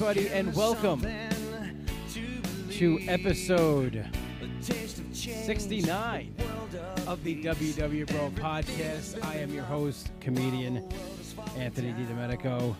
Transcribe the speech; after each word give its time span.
everybody, 0.00 0.28
and 0.28 0.54
welcome 0.54 1.04
to 2.70 3.00
episode 3.08 4.08
69 5.12 6.36
of 7.08 7.24
the 7.24 7.42
WW 7.42 8.06
Bro 8.06 8.30
podcast. 8.36 9.24
I 9.24 9.38
am 9.38 9.52
your 9.52 9.64
host, 9.64 10.12
comedian 10.20 10.88
Anthony 11.56 11.92
DiDomenico. 11.94 12.76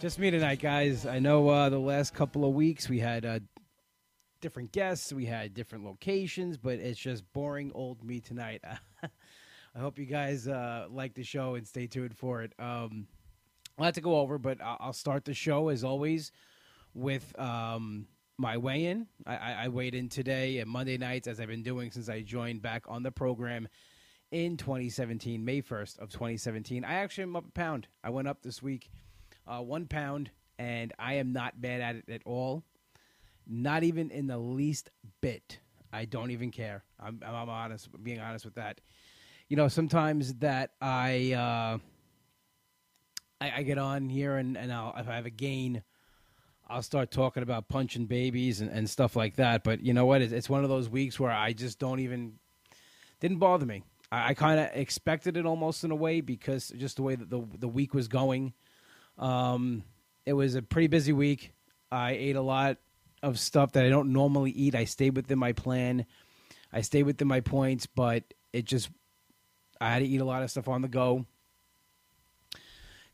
Just 0.00 0.18
me 0.18 0.30
tonight, 0.30 0.58
guys. 0.58 1.04
I 1.04 1.18
know 1.18 1.46
uh, 1.50 1.68
the 1.68 1.78
last 1.78 2.14
couple 2.14 2.46
of 2.46 2.54
weeks 2.54 2.88
we 2.88 3.00
had 3.00 3.26
uh, 3.26 3.40
different 4.40 4.72
guests, 4.72 5.12
we 5.12 5.26
had 5.26 5.52
different 5.52 5.84
locations, 5.84 6.56
but 6.56 6.78
it's 6.78 6.98
just 6.98 7.30
boring 7.34 7.72
old 7.74 8.02
me 8.02 8.20
tonight. 8.20 8.62
I 9.74 9.78
hope 9.78 9.98
you 9.98 10.06
guys 10.06 10.48
uh, 10.48 10.86
like 10.88 11.12
the 11.12 11.24
show 11.24 11.56
and 11.56 11.68
stay 11.68 11.86
tuned 11.88 12.16
for 12.16 12.40
it. 12.40 12.54
Um, 12.58 13.06
a 13.82 13.84
lot 13.84 13.94
to 13.94 14.00
go 14.00 14.18
over, 14.18 14.38
but 14.38 14.58
I'll 14.62 14.92
start 14.92 15.24
the 15.24 15.34
show 15.34 15.68
as 15.68 15.82
always 15.82 16.30
with 16.94 17.36
um, 17.38 18.06
my 18.38 18.56
weigh-in. 18.56 19.08
I, 19.26 19.36
I, 19.36 19.52
I 19.64 19.68
weighed 19.68 19.96
in 19.96 20.08
today 20.08 20.58
at 20.60 20.68
Monday 20.68 20.96
nights, 20.98 21.26
as 21.26 21.40
I've 21.40 21.48
been 21.48 21.64
doing 21.64 21.90
since 21.90 22.08
I 22.08 22.20
joined 22.22 22.62
back 22.62 22.84
on 22.86 23.02
the 23.02 23.10
program 23.10 23.66
in 24.30 24.56
2017, 24.56 25.44
May 25.44 25.62
1st 25.62 25.98
of 25.98 26.10
2017. 26.10 26.84
I 26.84 26.94
actually 26.94 27.24
am 27.24 27.34
up 27.34 27.48
a 27.48 27.50
pound. 27.50 27.88
I 28.04 28.10
went 28.10 28.28
up 28.28 28.42
this 28.42 28.62
week, 28.62 28.88
uh, 29.48 29.58
one 29.58 29.86
pound, 29.86 30.30
and 30.60 30.92
I 30.96 31.14
am 31.14 31.32
not 31.32 31.60
bad 31.60 31.80
at 31.80 31.96
it 31.96 32.08
at 32.08 32.22
all. 32.24 32.62
Not 33.48 33.82
even 33.82 34.12
in 34.12 34.28
the 34.28 34.38
least 34.38 34.90
bit. 35.20 35.58
I 35.92 36.04
don't 36.04 36.30
even 36.30 36.52
care. 36.52 36.84
I'm, 37.00 37.20
I'm 37.26 37.48
honest, 37.48 37.88
being 38.02 38.20
honest 38.20 38.44
with 38.44 38.54
that. 38.54 38.80
You 39.48 39.56
know, 39.56 39.66
sometimes 39.66 40.34
that 40.34 40.70
I. 40.80 41.32
Uh, 41.32 41.78
I, 43.42 43.52
I 43.58 43.62
get 43.62 43.78
on 43.78 44.08
here 44.08 44.36
and, 44.36 44.56
and 44.56 44.72
I'll, 44.72 44.94
if 44.96 45.08
I 45.08 45.16
have 45.16 45.26
a 45.26 45.30
gain, 45.30 45.82
I'll 46.68 46.82
start 46.82 47.10
talking 47.10 47.42
about 47.42 47.68
punching 47.68 48.06
babies 48.06 48.60
and, 48.60 48.70
and 48.70 48.88
stuff 48.88 49.16
like 49.16 49.36
that. 49.36 49.64
But 49.64 49.82
you 49.82 49.92
know 49.92 50.06
what? 50.06 50.22
It's, 50.22 50.32
it's 50.32 50.48
one 50.48 50.62
of 50.62 50.70
those 50.70 50.88
weeks 50.88 51.18
where 51.18 51.32
I 51.32 51.52
just 51.52 51.80
don't 51.80 51.98
even 51.98 52.34
didn't 53.20 53.38
bother 53.38 53.66
me. 53.66 53.82
I, 54.12 54.28
I 54.28 54.34
kind 54.34 54.60
of 54.60 54.70
expected 54.74 55.36
it 55.36 55.44
almost 55.44 55.82
in 55.82 55.90
a 55.90 55.96
way 55.96 56.20
because 56.20 56.68
just 56.76 56.96
the 56.96 57.02
way 57.02 57.16
that 57.16 57.30
the 57.30 57.42
the 57.58 57.68
week 57.68 57.94
was 57.94 58.06
going. 58.06 58.52
Um, 59.18 59.82
it 60.24 60.34
was 60.34 60.54
a 60.54 60.62
pretty 60.62 60.86
busy 60.86 61.12
week. 61.12 61.52
I 61.90 62.12
ate 62.12 62.36
a 62.36 62.42
lot 62.42 62.78
of 63.22 63.40
stuff 63.40 63.72
that 63.72 63.84
I 63.84 63.88
don't 63.88 64.12
normally 64.12 64.52
eat. 64.52 64.74
I 64.74 64.84
stayed 64.84 65.16
within 65.16 65.38
my 65.38 65.52
plan. 65.52 66.06
I 66.72 66.82
stayed 66.82 67.02
within 67.02 67.28
my 67.28 67.40
points, 67.40 67.86
but 67.86 68.22
it 68.52 68.64
just 68.66 68.88
I 69.80 69.90
had 69.90 69.98
to 69.98 70.06
eat 70.06 70.20
a 70.20 70.24
lot 70.24 70.44
of 70.44 70.50
stuff 70.50 70.68
on 70.68 70.80
the 70.80 70.88
go. 70.88 71.26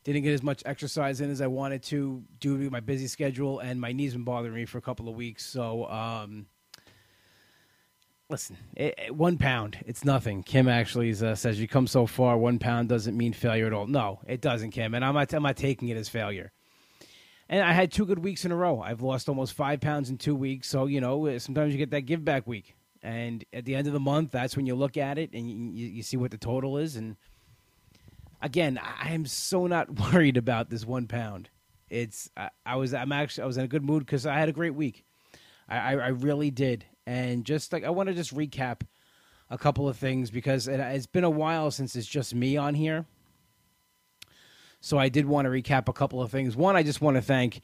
Didn't 0.04 0.22
get 0.22 0.32
as 0.32 0.42
much 0.42 0.62
exercise 0.64 1.20
in 1.20 1.30
as 1.30 1.40
I 1.40 1.48
wanted 1.48 1.82
to 1.84 2.22
due 2.40 2.56
to 2.58 2.70
my 2.70 2.80
busy 2.80 3.08
schedule, 3.08 3.58
and 3.58 3.80
my 3.80 3.92
knees 3.92 4.14
been 4.14 4.24
bothering 4.24 4.54
me 4.54 4.64
for 4.64 4.78
a 4.78 4.82
couple 4.82 5.08
of 5.08 5.14
weeks. 5.16 5.44
So, 5.44 5.86
um, 5.86 6.46
listen, 8.30 8.56
it, 8.74 8.94
it, 9.06 9.14
one 9.14 9.38
pound, 9.38 9.78
it's 9.86 10.04
nothing. 10.04 10.42
Kim 10.42 10.68
actually 10.68 11.10
uh, 11.10 11.34
says 11.34 11.60
you 11.60 11.68
come 11.68 11.86
so 11.86 12.06
far, 12.06 12.38
one 12.38 12.58
pound 12.58 12.88
doesn't 12.88 13.16
mean 13.16 13.32
failure 13.32 13.66
at 13.66 13.72
all. 13.72 13.86
No, 13.86 14.20
it 14.26 14.40
doesn't, 14.40 14.70
Kim, 14.70 14.94
and 14.94 15.04
I'm 15.04 15.14
not, 15.14 15.32
I'm 15.32 15.42
not 15.42 15.56
taking 15.56 15.88
it 15.88 15.96
as 15.96 16.08
failure. 16.08 16.52
And 17.48 17.62
I 17.62 17.72
had 17.72 17.90
two 17.90 18.04
good 18.04 18.18
weeks 18.18 18.44
in 18.44 18.52
a 18.52 18.56
row. 18.56 18.80
I've 18.80 19.00
lost 19.00 19.28
almost 19.28 19.54
five 19.54 19.80
pounds 19.80 20.10
in 20.10 20.18
two 20.18 20.34
weeks. 20.34 20.68
So, 20.68 20.84
you 20.86 21.00
know, 21.00 21.38
sometimes 21.38 21.72
you 21.72 21.78
get 21.78 21.90
that 21.92 22.02
give 22.02 22.22
back 22.24 22.46
week. 22.46 22.74
And 23.02 23.44
at 23.52 23.64
the 23.64 23.74
end 23.74 23.86
of 23.86 23.94
the 23.94 24.00
month, 24.00 24.32
that's 24.32 24.56
when 24.56 24.66
you 24.66 24.74
look 24.74 24.98
at 24.98 25.18
it 25.18 25.32
and 25.32 25.48
you, 25.48 25.86
you 25.86 26.02
see 26.02 26.18
what 26.18 26.30
the 26.30 26.36
total 26.36 26.76
is. 26.76 26.96
And 26.96 27.16
again, 28.40 28.78
I 28.78 29.12
am 29.12 29.26
so 29.26 29.66
not 29.66 29.90
worried 30.12 30.36
about 30.36 30.70
this 30.70 30.84
one 30.84 31.06
pound. 31.06 31.50
It's 31.88 32.30
I, 32.36 32.50
I 32.66 32.76
was 32.76 32.92
I'm 32.94 33.12
actually 33.12 33.44
I 33.44 33.46
was 33.46 33.56
in 33.56 33.64
a 33.64 33.68
good 33.68 33.84
mood 33.84 34.04
because 34.04 34.26
I 34.26 34.38
had 34.38 34.48
a 34.48 34.52
great 34.52 34.74
week. 34.74 35.04
I, 35.68 35.76
I, 35.76 35.92
I 35.92 36.08
really 36.08 36.50
did, 36.50 36.84
and 37.06 37.44
just 37.44 37.72
like 37.72 37.84
I 37.84 37.90
want 37.90 38.08
to 38.08 38.14
just 38.14 38.34
recap 38.34 38.82
a 39.50 39.58
couple 39.58 39.88
of 39.88 39.96
things 39.96 40.30
because 40.30 40.68
it, 40.68 40.80
it's 40.80 41.06
been 41.06 41.24
a 41.24 41.30
while 41.30 41.70
since 41.70 41.96
it's 41.96 42.06
just 42.06 42.34
me 42.34 42.56
on 42.56 42.74
here. 42.74 43.06
So 44.80 44.98
I 44.98 45.08
did 45.08 45.26
want 45.26 45.46
to 45.46 45.50
recap 45.50 45.88
a 45.88 45.92
couple 45.92 46.22
of 46.22 46.30
things. 46.30 46.56
One, 46.56 46.76
I 46.76 46.82
just 46.82 47.00
want 47.00 47.16
to 47.16 47.22
thank 47.22 47.62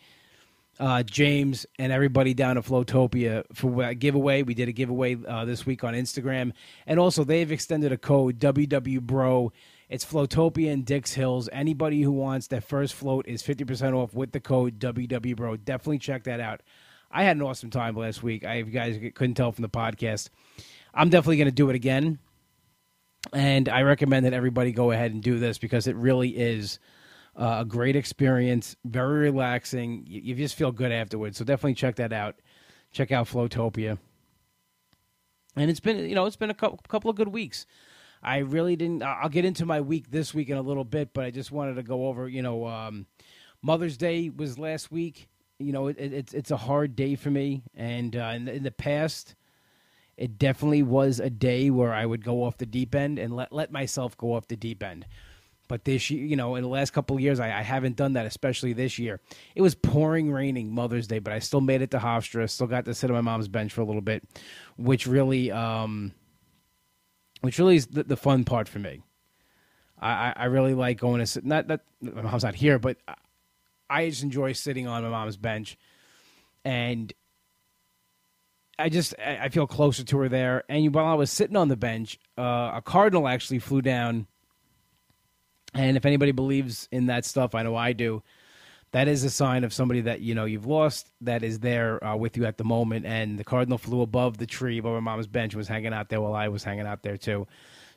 uh, 0.81 1.03
James 1.05 1.67
and 1.79 1.93
everybody 1.93 2.35
down 2.35 2.59
at 2.59 2.65
Flowtopia 2.65 3.45
for 3.53 3.83
that 3.83 4.01
giveaway. 4.01 4.43
We 4.43 4.55
did 4.55 4.69
a 4.69 4.73
giveaway 4.73 5.17
uh, 5.25 5.45
this 5.45 5.65
week 5.65 5.85
on 5.85 5.95
Instagram, 5.95 6.53
and 6.87 6.99
also 6.99 7.25
they've 7.25 7.53
extended 7.53 7.93
a 7.93 7.99
code 7.99 8.39
WWBRO 8.41 9.53
it's 9.89 10.05
Flowtopia 10.05 10.71
in 10.71 10.83
Dix 10.83 11.13
Hills. 11.15 11.49
Anybody 11.53 12.03
who 12.03 12.13
wants 12.13 12.47
that 12.49 12.65
first 12.65 12.95
float 12.95 13.27
is 13.29 13.43
50% 13.43 13.95
off 13.95 14.15
with 14.15 14.33
the 14.33 14.41
code 14.41 14.79
WWBRO. 14.79 15.63
Definitely 15.65 15.99
check 15.99 16.25
that 16.25 16.41
out. 16.41 16.63
I 17.11 17.23
had 17.23 17.37
an 17.37 17.43
awesome 17.43 17.71
time 17.71 17.97
last 17.97 18.23
week. 18.23 18.45
I, 18.45 18.57
you 18.57 18.65
guys 18.65 18.99
couldn't 19.15 19.35
tell 19.35 19.53
from 19.53 19.63
the 19.63 19.69
podcast. 19.69 20.31
I'm 20.93 21.11
definitely 21.11 21.37
going 21.37 21.47
to 21.47 21.53
do 21.53 21.71
it 21.71 21.77
again. 21.77 22.19
And 23.33 23.69
I 23.69 23.83
recommend 23.83 24.27
that 24.27 24.33
everybody 24.33 24.73
go 24.73 24.91
ahead 24.91 25.13
and 25.13 25.23
do 25.23 25.39
this 25.39 25.59
because 25.59 25.87
it 25.87 25.97
really 25.97 26.31
is 26.31 26.79
uh, 27.37 27.59
a 27.61 27.65
great 27.65 27.97
experience, 27.97 28.77
very 28.85 29.31
relaxing. 29.31 30.05
You, 30.07 30.21
you, 30.21 30.35
just 30.35 30.55
feel 30.55 30.73
good 30.73 30.93
afterwards. 30.93 31.39
So 31.39 31.45
definitely 31.45 31.75
check 31.75 31.97
that 31.97 32.13
out. 32.13 32.37
Check 32.93 33.13
out 33.13 33.27
Flowtopia. 33.27 33.99
And 35.57 35.71
it's 35.71 35.81
been, 35.81 35.99
you 36.09 36.15
know, 36.15 36.27
it's 36.27 36.37
been 36.37 36.51
a 36.51 36.55
couple, 36.55 36.81
couple 36.89 37.11
of 37.11 37.17
good 37.17 37.29
weeks. 37.29 37.67
I 38.25 38.39
really 38.39 38.75
didn't. 38.75 39.03
I'll 39.03 39.29
get 39.29 39.45
into 39.45 39.67
my 39.67 39.83
week 39.83 40.11
this 40.11 40.33
week 40.33 40.49
in 40.49 40.57
a 40.57 40.63
little 40.63 40.85
bit, 40.85 41.13
but 41.13 41.25
I 41.25 41.31
just 41.31 41.53
wanted 41.53 41.75
to 41.75 41.83
go 41.83 42.07
over. 42.07 42.27
You 42.29 42.43
know, 42.43 42.67
um, 42.67 43.07
Mother's 43.61 43.99
Day 43.99 44.31
was 44.35 44.59
last 44.59 44.91
week. 44.91 45.29
You 45.59 45.73
know, 45.73 45.89
it, 45.89 45.97
it, 45.99 46.13
it's 46.13 46.33
it's 46.33 46.51
a 46.51 46.57
hard 46.57 46.97
day 46.97 47.17
for 47.17 47.31
me, 47.31 47.63
and 47.75 48.17
uh, 48.17 48.33
in, 48.35 48.49
in 48.49 48.63
the 48.63 48.71
past, 48.71 49.35
it 50.17 50.39
definitely 50.39 50.83
was 50.83 51.21
a 51.21 51.29
day 51.29 51.69
where 51.69 51.93
I 51.93 52.07
would 52.07 52.25
go 52.25 52.45
off 52.45 52.57
the 52.57 52.67
deep 52.67 52.95
end 52.95 53.19
and 53.19 53.37
let 53.37 53.53
let 53.53 53.71
myself 53.71 54.17
go 54.17 54.35
off 54.35 54.49
the 54.49 54.57
deep 54.57 54.83
end. 54.83 55.07
But 55.69 55.85
this 55.85 56.11
you 56.11 56.37
know, 56.37 56.57
in 56.57 56.63
the 56.63 56.69
last 56.69 56.93
couple 56.93 57.17
of 57.17 57.23
years, 57.23 57.41
I, 57.41 57.47
I, 57.47 57.63
haven't 57.63 57.97
done 57.97 58.15
that, 58.15 58.27
especially 58.27 58.75
this 58.75 58.99
year. 58.99 59.21
It 59.55 59.63
was 59.63 59.75
pouring, 59.75 60.31
raining 60.31 60.71
Mother's 60.75 61.07
Day, 61.07 61.21
but 61.21 61.33
I 61.33 61.39
still 61.39 61.63
made 61.63 61.81
it 61.81 61.91
to 61.93 61.99
Hofstra. 61.99 62.49
Still 62.51 62.67
got 62.67 62.85
to 62.85 62.95
sit 62.95 63.11
on 63.11 63.15
my 63.15 63.23
mom's 63.23 63.49
bench 63.49 63.73
for 63.73 63.81
a 63.81 63.85
little 63.85 64.03
bit, 64.03 64.23
which 64.77 65.07
really, 65.07 65.51
um, 65.51 66.13
which 67.45 67.59
really 67.59 67.77
is 67.77 67.89
the, 67.89 68.05
the 68.05 68.17
fun 68.17 68.45
part 68.45 68.69
for 68.69 68.79
me. 68.79 69.03
I, 70.01 70.33
I 70.35 70.45
really 70.47 70.73
like 70.73 70.99
going 70.99 71.21
to 71.21 71.27
sit. 71.27 71.45
Not 71.45 71.69
that 71.69 71.83
my 72.01 72.23
mom's 72.23 72.43
not 72.43 72.55
here, 72.55 72.79
but 72.79 72.97
I 73.89 74.09
just 74.09 74.23
enjoy 74.23 74.53
sitting 74.53 74.87
on 74.87 75.03
my 75.03 75.11
mom's 75.11 75.37
bench, 75.37 75.77
and 76.65 77.13
I 78.79 78.89
just 78.89 79.15
I 79.19 79.51
feel 79.51 79.67
closer 79.67 80.05
to 80.05 80.19
her 80.19 80.29
there. 80.29 80.65
And 80.69 80.95
while 80.95 81.05
I 81.05 81.15
was 81.15 81.31
sitting 81.31 81.57
on 81.57 81.69
the 81.69 81.77
bench, 81.77 82.19
uh, 82.39 82.73
a 82.75 82.83
cardinal 82.83 83.29
actually 83.29 83.59
flew 83.59 83.83
down. 83.83 84.27
And 85.75 85.97
if 85.97 86.07
anybody 86.07 86.33
believes 86.33 86.89
in 86.93 87.07
that 87.07 87.25
stuff, 87.25 87.55
I 87.55 87.63
know 87.63 87.77
I 87.77 87.93
do. 87.93 88.23
That 88.95 89.09
is 89.09 89.25
a 89.25 89.31
sign 89.31 89.65
of 89.65 89.75
somebody 89.75 90.03
that 90.03 90.21
you 90.21 90.37
know 90.37 90.45
you've 90.45 90.67
lost 90.67 91.11
that 91.23 91.43
is 91.43 91.59
there 91.59 92.03
uh, 92.05 92.15
with 92.15 92.37
you 92.37 92.47
at 92.47 92.59
the 92.59 92.65
moment. 92.65 93.07
And 93.07 93.37
the 93.37 93.43
cardinal 93.43 93.77
flew 93.77 94.03
above 94.03 94.39
the 94.39 94.47
tree 94.47 94.79
above 94.79 94.95
my 94.95 95.01
mom's 95.01 95.27
bench 95.27 95.57
was 95.57 95.67
hanging 95.67 95.93
out 95.93 96.11
there 96.11 96.21
while 96.21 96.33
I 96.33 96.47
was 96.47 96.63
hanging 96.63 96.87
out 96.87 97.03
there 97.03 97.17
too. 97.17 97.49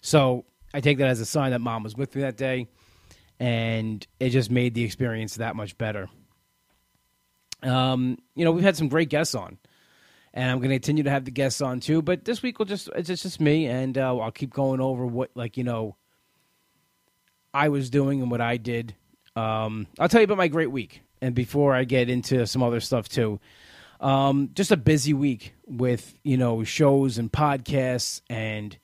So 0.02 0.46
I 0.74 0.82
take 0.82 0.98
that 0.98 1.08
as 1.08 1.20
a 1.20 1.26
sign 1.28 1.52
that 1.52 1.60
mom 1.60 1.84
was 1.84 1.96
with 1.96 2.16
me 2.16 2.24
that 2.24 2.36
day, 2.36 2.68
and 3.40 4.06
it 4.20 4.32
just 4.32 4.50
made 4.50 4.74
the 4.74 4.84
experience 4.84 5.36
that 5.36 5.56
much 5.56 5.78
better. 5.78 6.10
Um, 7.62 8.18
you 8.34 8.44
know, 8.44 8.52
we've 8.52 8.64
had 8.64 8.76
some 8.76 8.88
great 8.88 9.10
guests 9.10 9.36
on, 9.36 9.60
and 10.34 10.50
I'm 10.50 10.58
going 10.58 10.72
to 10.72 10.78
continue 10.78 11.04
to 11.04 11.12
have 11.12 11.26
the 11.26 11.32
guests 11.32 11.62
on 11.62 11.80
too. 11.80 12.02
But 12.02 12.26
this 12.26 12.42
week 12.42 12.58
will 12.58 12.66
just 12.66 12.90
it's 12.96 13.08
just 13.08 13.40
me, 13.40 13.68
and 13.68 13.96
uh, 14.00 14.18
I'll 14.18 14.32
keep 14.32 14.52
going 14.52 14.82
over 14.82 15.06
what 15.06 15.30
like 15.36 15.58
you 15.58 15.64
know 15.64 15.96
I 17.54 17.70
was 17.70 17.92
doing 17.92 18.20
and 18.20 18.32
what 18.32 18.42
I 18.42 18.58
did 18.58 18.96
um, 19.38 19.86
I'll 20.00 20.10
tell 20.10 20.22
you 20.22 20.26
about 20.26 20.38
my 20.38 20.48
great 20.48 20.72
week, 20.72 21.02
and 21.22 21.36
before 21.36 21.76
I 21.76 21.84
get 21.84 22.10
into 22.10 22.48
some 22.48 22.64
other 22.64 22.80
stuff 22.80 23.08
too, 23.08 23.40
um, 24.00 24.50
just 24.56 24.72
a 24.72 24.78
busy 24.78 25.14
week 25.14 25.54
with 25.68 26.18
you 26.24 26.38
know 26.38 26.64
shows 26.64 27.20
and 27.20 27.32
podcasts, 27.32 28.22
and 28.32 28.76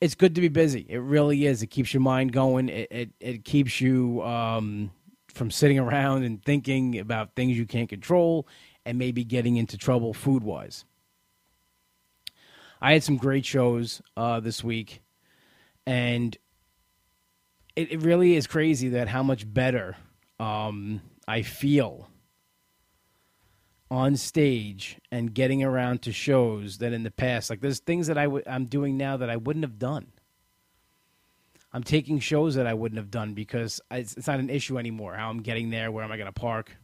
it's 0.00 0.14
good 0.14 0.36
to 0.36 0.40
be 0.40 0.48
busy. 0.48 0.86
It 0.88 0.98
really 0.98 1.44
is. 1.44 1.60
It 1.60 1.68
keeps 1.68 1.92
your 1.92 2.02
mind 2.02 2.32
going. 2.32 2.68
It 2.68 2.88
it, 2.92 3.10
it 3.18 3.44
keeps 3.44 3.80
you 3.80 4.22
um, 4.22 4.92
from 5.26 5.50
sitting 5.50 5.78
around 5.80 6.22
and 6.22 6.40
thinking 6.44 6.96
about 7.00 7.34
things 7.34 7.58
you 7.58 7.66
can't 7.66 7.88
control, 7.88 8.46
and 8.84 8.96
maybe 8.96 9.24
getting 9.24 9.56
into 9.56 9.76
trouble 9.76 10.14
food 10.14 10.44
wise. 10.44 10.84
I 12.80 12.92
had 12.92 13.02
some 13.02 13.16
great 13.16 13.44
shows 13.44 14.00
uh, 14.16 14.38
this 14.38 14.62
week, 14.62 15.02
and 15.84 16.36
it, 17.76 17.92
it 17.92 18.02
really 18.02 18.34
is 18.34 18.46
crazy 18.46 18.88
that 18.90 19.08
how 19.08 19.22
much 19.22 19.52
better 19.52 19.96
um, 20.40 21.02
I 21.28 21.42
feel 21.42 22.08
on 23.90 24.16
stage 24.16 24.98
and 25.12 25.32
getting 25.32 25.62
around 25.62 26.02
to 26.02 26.12
shows 26.12 26.78
than 26.78 26.92
in 26.92 27.04
the 27.04 27.10
past. 27.10 27.50
Like 27.50 27.60
there's 27.60 27.78
things 27.78 28.08
that 28.08 28.18
i 28.18 28.24
w- 28.24 28.42
I'm 28.46 28.66
doing 28.66 28.96
now 28.96 29.18
that 29.18 29.30
I 29.30 29.36
wouldn't 29.36 29.64
have 29.64 29.78
done. 29.78 30.08
I'm 31.72 31.84
taking 31.84 32.18
shows 32.18 32.54
that 32.54 32.66
I 32.66 32.74
wouldn't 32.74 32.96
have 32.98 33.10
done 33.10 33.34
because 33.34 33.80
it's, 33.90 34.16
it's 34.16 34.26
not 34.26 34.40
an 34.40 34.50
issue 34.50 34.78
anymore. 34.78 35.14
How 35.14 35.28
I'm 35.28 35.42
getting 35.42 35.70
there, 35.70 35.92
where 35.92 36.04
am 36.04 36.10
I 36.10 36.16
going 36.16 36.26
to 36.26 36.32
park? 36.32 36.74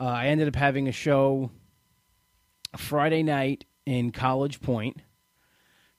Uh, 0.00 0.04
I 0.04 0.28
ended 0.28 0.46
up 0.46 0.54
having 0.54 0.88
a 0.88 0.92
show 0.92 1.50
Friday 2.76 3.24
night 3.24 3.64
in 3.84 4.12
College 4.12 4.60
Point. 4.60 4.98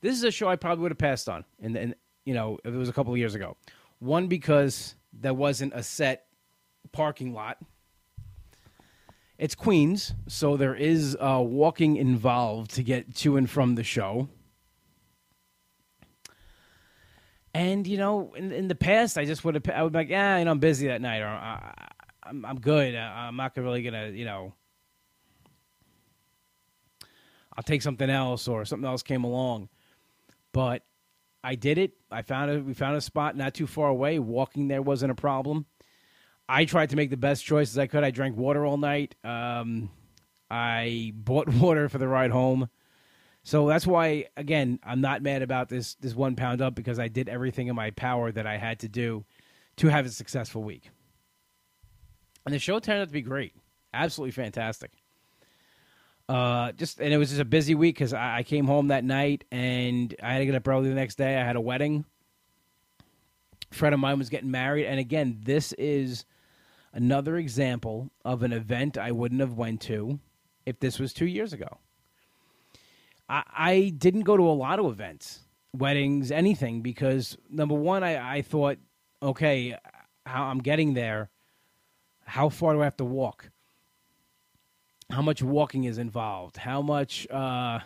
This 0.01 0.15
is 0.15 0.23
a 0.23 0.31
show 0.31 0.47
I 0.47 0.55
probably 0.55 0.83
would 0.83 0.91
have 0.91 0.97
passed 0.97 1.27
on, 1.27 1.44
and, 1.62 1.75
and 1.75 1.95
you 2.29 2.35
know, 2.35 2.59
it 2.63 2.69
was 2.69 2.89
a 2.89 2.93
couple 2.93 3.11
of 3.11 3.17
years 3.17 3.33
ago. 3.33 3.57
One 3.97 4.27
because 4.27 4.93
there 5.11 5.33
wasn't 5.33 5.73
a 5.73 5.81
set 5.81 6.27
parking 6.91 7.33
lot. 7.33 7.57
It's 9.39 9.55
Queens, 9.55 10.13
so 10.27 10.55
there 10.55 10.75
is 10.75 11.17
uh, 11.19 11.41
walking 11.43 11.95
involved 11.95 12.69
to 12.75 12.83
get 12.83 13.15
to 13.15 13.35
and 13.35 13.49
from 13.49 13.73
the 13.73 13.83
show. 13.83 14.29
And 17.51 17.87
you 17.87 17.97
know, 17.97 18.31
in, 18.35 18.51
in 18.51 18.67
the 18.67 18.75
past, 18.75 19.17
I 19.17 19.25
just 19.25 19.43
would 19.43 19.55
have 19.55 19.67
I 19.73 19.81
would 19.81 19.91
be 19.91 19.97
like, 19.97 20.09
yeah, 20.09 20.37
you 20.37 20.45
know, 20.45 20.51
I'm 20.51 20.59
busy 20.59 20.85
that 20.85 21.01
night, 21.01 21.21
or 21.21 21.29
I, 21.29 21.89
I'm 22.21 22.45
I'm 22.45 22.59
good. 22.59 22.93
I'm 22.95 23.37
not 23.37 23.57
really 23.57 23.81
gonna, 23.81 24.09
you 24.09 24.25
know, 24.25 24.53
I'll 27.57 27.63
take 27.63 27.81
something 27.81 28.09
else, 28.09 28.47
or 28.47 28.65
something 28.65 28.87
else 28.87 29.01
came 29.01 29.23
along. 29.23 29.69
But 30.51 30.83
I 31.44 31.56
did 31.56 31.77
it. 31.77 31.94
I 32.12 32.21
found 32.21 32.51
a 32.51 32.59
we 32.62 32.74
found 32.74 32.97
a 32.97 33.01
spot 33.01 33.36
not 33.36 33.53
too 33.53 33.68
far 33.68 33.88
away. 33.89 34.19
Walking 34.19 34.68
there 34.68 34.81
wasn't 34.81 35.12
a 35.12 35.15
problem. 35.15 35.65
I 36.47 36.65
tried 36.65 36.89
to 36.89 36.95
make 36.95 37.09
the 37.09 37.18
best 37.18 37.45
choices 37.45 37.77
I 37.77 37.88
could. 37.88 38.03
I 38.03 38.12
drank 38.12 38.36
water 38.36 38.65
all 38.65 38.77
night. 38.77 39.15
Um, 39.24 39.91
I 40.50 41.13
bought 41.15 41.47
water 41.53 41.89
for 41.89 41.97
the 41.97 42.07
ride 42.07 42.31
home. 42.31 42.69
So 43.44 43.68
that's 43.68 43.88
why, 43.88 44.25
again, 44.36 44.80
I'm 44.83 45.00
not 45.01 45.21
mad 45.21 45.41
about 45.41 45.69
this 45.69 45.95
this 45.95 46.15
one 46.15 46.36
pound 46.36 46.62
up 46.62 46.75
because 46.75 47.00
I 47.00 47.07
did 47.07 47.30
everything 47.30 47.68
in 47.68 47.75
my 47.75 47.91
power 47.91 48.31
that 48.31 48.45
I 48.45 48.57
had 48.57 48.80
to 48.80 48.89
do 48.89 49.25
to 49.77 49.88
have 49.88 50.06
a 50.06 50.09
successful 50.09 50.63
week. 50.63 50.89
And 52.45 52.53
the 52.53 52.59
show 52.59 52.80
turned 52.80 53.01
out 53.01 53.07
to 53.07 53.13
be 53.13 53.21
great, 53.21 53.53
absolutely 53.94 54.31
fantastic. 54.31 54.91
Uh, 56.29 56.71
just 56.73 57.01
and 57.01 57.11
it 57.11 57.17
was 57.17 57.29
just 57.29 57.41
a 57.41 57.45
busy 57.45 57.73
week 57.73 57.95
because 57.95 58.13
I, 58.13 58.37
I, 58.37 58.43
came 58.43 58.67
home 58.67 58.89
that 58.89 59.03
night 59.03 59.45
and 59.51 60.13
I 60.21 60.33
had 60.33 60.39
to 60.39 60.45
get 60.45 60.53
up 60.53 60.67
early 60.67 60.87
the 60.87 60.93
next 60.93 61.15
day. 61.15 61.35
I 61.35 61.43
had 61.43 61.55
a 61.55 61.61
wedding. 61.61 62.05
A 63.71 63.75
friend 63.75 63.95
of 63.95 63.99
mine 63.99 64.19
was 64.19 64.29
getting 64.29 64.51
married, 64.51 64.85
and 64.85 64.99
again, 64.99 65.39
this 65.43 65.73
is 65.73 66.25
another 66.93 67.37
example 67.37 68.11
of 68.23 68.43
an 68.43 68.53
event 68.53 68.95
I 68.95 69.11
wouldn't 69.11 69.41
have 69.41 69.53
went 69.53 69.81
to 69.81 70.19
if 70.67 70.79
this 70.79 70.99
was 70.99 71.13
two 71.13 71.25
years 71.25 71.51
ago. 71.51 71.79
I, 73.27 73.43
I 73.51 73.93
didn't 73.97 74.21
go 74.21 74.37
to 74.37 74.43
a 74.43 74.53
lot 74.53 74.77
of 74.77 74.85
events, 74.85 75.39
weddings, 75.75 76.31
anything, 76.31 76.81
because 76.81 77.39
number 77.49 77.75
one, 77.75 78.03
I, 78.03 78.37
I 78.37 78.41
thought, 78.43 78.77
okay, 79.23 79.75
how 80.27 80.43
I'm 80.43 80.59
getting 80.59 80.93
there, 80.93 81.31
how 82.25 82.49
far 82.49 82.73
do 82.73 82.81
I 82.81 82.83
have 82.83 82.97
to 82.97 83.05
walk? 83.05 83.49
How 85.09 85.21
much 85.21 85.41
walking 85.41 85.85
is 85.85 85.97
involved? 85.97 86.57
How 86.57 86.81
much, 86.81 87.27
uh, 87.29 87.79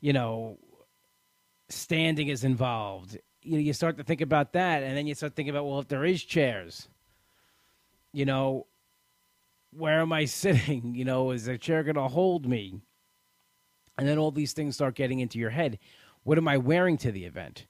you 0.00 0.12
know, 0.12 0.58
standing 1.68 2.28
is 2.28 2.44
involved? 2.44 3.18
You 3.42 3.52
know, 3.52 3.58
you 3.58 3.72
start 3.72 3.96
to 3.96 4.04
think 4.04 4.20
about 4.20 4.52
that, 4.52 4.82
and 4.82 4.96
then 4.96 5.06
you 5.06 5.14
start 5.14 5.34
thinking 5.34 5.50
about, 5.50 5.66
well, 5.66 5.80
if 5.80 5.88
there 5.88 6.04
is 6.04 6.22
chairs, 6.22 6.88
you 8.12 8.26
know, 8.26 8.66
where 9.72 10.00
am 10.00 10.12
I 10.12 10.24
sitting? 10.26 10.94
You 10.94 11.04
know, 11.04 11.30
is 11.30 11.46
the 11.46 11.56
chair 11.56 11.82
going 11.82 11.94
to 11.94 12.08
hold 12.08 12.46
me? 12.46 12.80
And 13.96 14.08
then 14.08 14.18
all 14.18 14.30
these 14.30 14.52
things 14.52 14.74
start 14.74 14.94
getting 14.94 15.20
into 15.20 15.38
your 15.38 15.50
head. 15.50 15.78
What 16.22 16.38
am 16.38 16.48
I 16.48 16.58
wearing 16.58 16.98
to 16.98 17.12
the 17.12 17.24
event? 17.24 17.66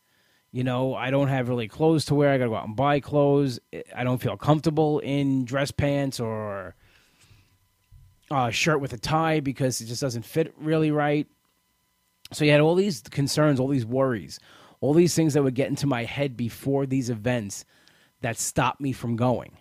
You 0.52 0.64
know, 0.64 0.94
I 0.94 1.10
don't 1.10 1.28
have 1.28 1.48
really 1.48 1.68
clothes 1.68 2.04
to 2.06 2.14
wear. 2.14 2.30
I 2.30 2.38
got 2.38 2.44
to 2.44 2.50
go 2.50 2.56
out 2.56 2.66
and 2.66 2.76
buy 2.76 2.98
clothes. 2.98 3.60
I 3.94 4.02
don't 4.02 4.20
feel 4.20 4.36
comfortable 4.36 4.98
in 4.98 5.44
dress 5.44 5.70
pants 5.70 6.18
or 6.18 6.74
a 8.30 8.50
shirt 8.50 8.80
with 8.80 8.92
a 8.92 8.98
tie 8.98 9.40
because 9.40 9.80
it 9.80 9.86
just 9.86 10.00
doesn't 10.00 10.24
fit 10.24 10.54
really 10.58 10.90
right. 10.90 11.26
So 12.32 12.44
you 12.44 12.52
had 12.52 12.60
all 12.60 12.74
these 12.74 13.02
concerns, 13.02 13.58
all 13.58 13.68
these 13.68 13.86
worries, 13.86 14.38
all 14.80 14.94
these 14.94 15.14
things 15.14 15.34
that 15.34 15.42
would 15.42 15.54
get 15.54 15.68
into 15.68 15.86
my 15.86 16.04
head 16.04 16.36
before 16.36 16.86
these 16.86 17.10
events 17.10 17.64
that 18.20 18.38
stopped 18.38 18.80
me 18.80 18.92
from 18.92 19.16
going. 19.16 19.52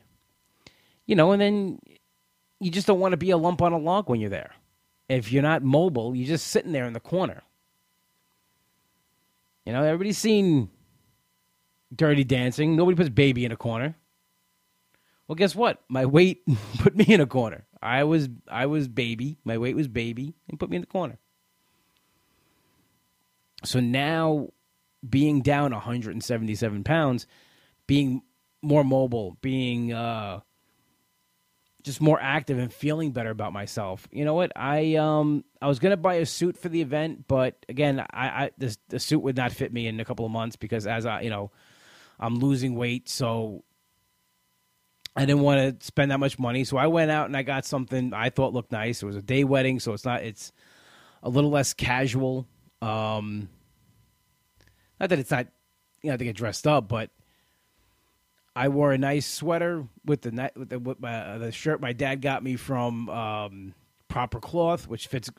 You 1.06 1.16
know, 1.16 1.32
and 1.32 1.42
then 1.42 1.80
you 2.60 2.70
just 2.70 2.86
don't 2.86 3.00
want 3.00 3.14
to 3.14 3.18
be 3.18 3.32
a 3.32 3.38
lump 3.38 3.62
on 3.62 3.74
a 3.74 3.78
log 3.78 4.10
when 4.10 4.20
you're 4.20 4.30
there 4.30 4.52
if 5.10 5.32
you're 5.32 5.44
not 5.44 5.64
mobile, 5.64 6.16
you're 6.16 6.28
just 6.28 6.48
sitting 6.48 6.72
there 6.72 6.86
in 6.86 6.94
the 6.94 7.00
corner. 7.00 7.42
You 9.66 9.74
know, 9.74 9.84
everybody's 9.84 10.18
seen 10.18 10.70
Dirty 11.94 12.24
Dancing. 12.24 12.76
Nobody 12.76 12.96
puts 12.96 13.10
baby 13.10 13.44
in 13.44 13.52
a 13.52 13.58
corner. 13.58 13.96
Well, 15.30 15.36
guess 15.36 15.56
what? 15.56 15.84
My 15.88 16.08
weight 16.08 16.42
put 16.80 16.96
me 16.96 17.06
in 17.08 17.22
a 17.22 17.28
corner. 17.28 17.68
I 17.82 18.04
was 18.04 18.28
I 18.50 18.66
was 18.66 18.88
baby. 18.88 19.38
My 19.46 19.60
weight 19.60 19.76
was 19.76 19.88
baby 19.88 20.34
and 20.50 20.60
put 20.60 20.72
me 20.72 20.78
in 20.78 20.82
the 20.82 20.88
corner. 20.88 21.20
So 23.64 23.80
now 23.80 24.50
being 25.08 25.42
down 25.42 25.72
177 25.72 26.84
pounds, 26.84 27.28
being 27.86 28.24
more 28.64 28.84
mobile, 28.84 29.38
being 29.42 29.94
uh, 29.94 30.40
just 31.84 32.02
more 32.02 32.20
active 32.20 32.58
and 32.58 32.74
feeling 32.74 33.12
better 33.12 33.30
about 33.30 33.54
myself. 33.54 34.08
You 34.12 34.26
know 34.26 34.34
what? 34.34 34.52
I 34.56 34.96
um 34.96 35.46
I 35.62 35.68
was 35.68 35.78
gonna 35.78 35.96
buy 35.96 36.16
a 36.16 36.26
suit 36.26 36.58
for 36.58 36.70
the 36.70 36.82
event, 36.82 37.28
but 37.28 37.66
again, 37.70 38.00
I, 38.00 38.28
I 38.28 38.52
this 38.58 38.80
the 38.88 39.00
suit 39.00 39.20
would 39.20 39.38
not 39.38 39.52
fit 39.52 39.72
me 39.72 39.86
in 39.86 40.00
a 40.00 40.06
couple 40.06 40.26
of 40.26 40.32
months 40.32 40.56
because 40.56 40.88
as 40.88 41.06
I 41.06 41.22
you 41.22 41.30
know 41.30 41.52
I'm 42.20 42.40
losing 42.40 42.74
weight, 42.74 43.08
so 43.08 43.64
I 45.20 45.26
didn't 45.26 45.42
want 45.42 45.80
to 45.82 45.86
spend 45.86 46.12
that 46.12 46.20
much 46.22 46.40
money. 46.40 46.64
So 46.64 46.78
I 46.78 46.88
went 46.88 47.12
out 47.12 47.26
and 47.26 47.36
I 47.36 47.44
got 47.44 47.66
something 47.66 48.14
I 48.14 48.30
thought 48.30 48.54
looked 48.54 48.72
nice. 48.72 49.04
It 49.04 49.06
was 49.06 49.18
a 49.18 49.22
day 49.22 49.44
wedding, 49.44 49.82
so 49.82 49.92
it's 49.92 50.06
not 50.06 50.24
it's 50.24 50.54
a 51.22 51.28
little 51.28 51.50
less 51.50 51.74
casual. 51.74 52.48
Um, 52.82 53.50
not 54.98 55.10
that 55.10 55.20
it's 55.20 55.30
not 55.30 55.48
you 56.02 56.12
know 56.12 56.16
to 56.16 56.24
get 56.24 56.38
dressed 56.38 56.66
up, 56.66 56.88
but 56.88 57.10
I 58.56 58.70
wore 58.70 58.94
a 58.94 58.98
nice 58.98 59.28
sweater 59.28 59.86
with 60.06 60.22
the 60.22 60.52
with 60.56 60.70
the, 60.70 60.80
with 60.80 61.02
my, 61.02 61.18
uh, 61.18 61.38
the 61.38 61.52
shirt 61.52 61.82
my 61.82 61.92
dad 61.92 62.22
got 62.22 62.42
me 62.42 62.56
from 62.56 63.10
um, 63.10 63.74
Proper 64.08 64.40
Cloth, 64.40 64.88
which 64.88 65.08
fits 65.08 65.30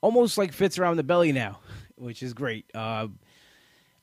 almost 0.00 0.38
like 0.38 0.52
fits 0.52 0.76
around 0.76 0.96
the 0.96 1.04
belly 1.04 1.30
now, 1.30 1.60
which 1.94 2.24
is 2.24 2.34
great. 2.34 2.64
Uh, 2.74 3.06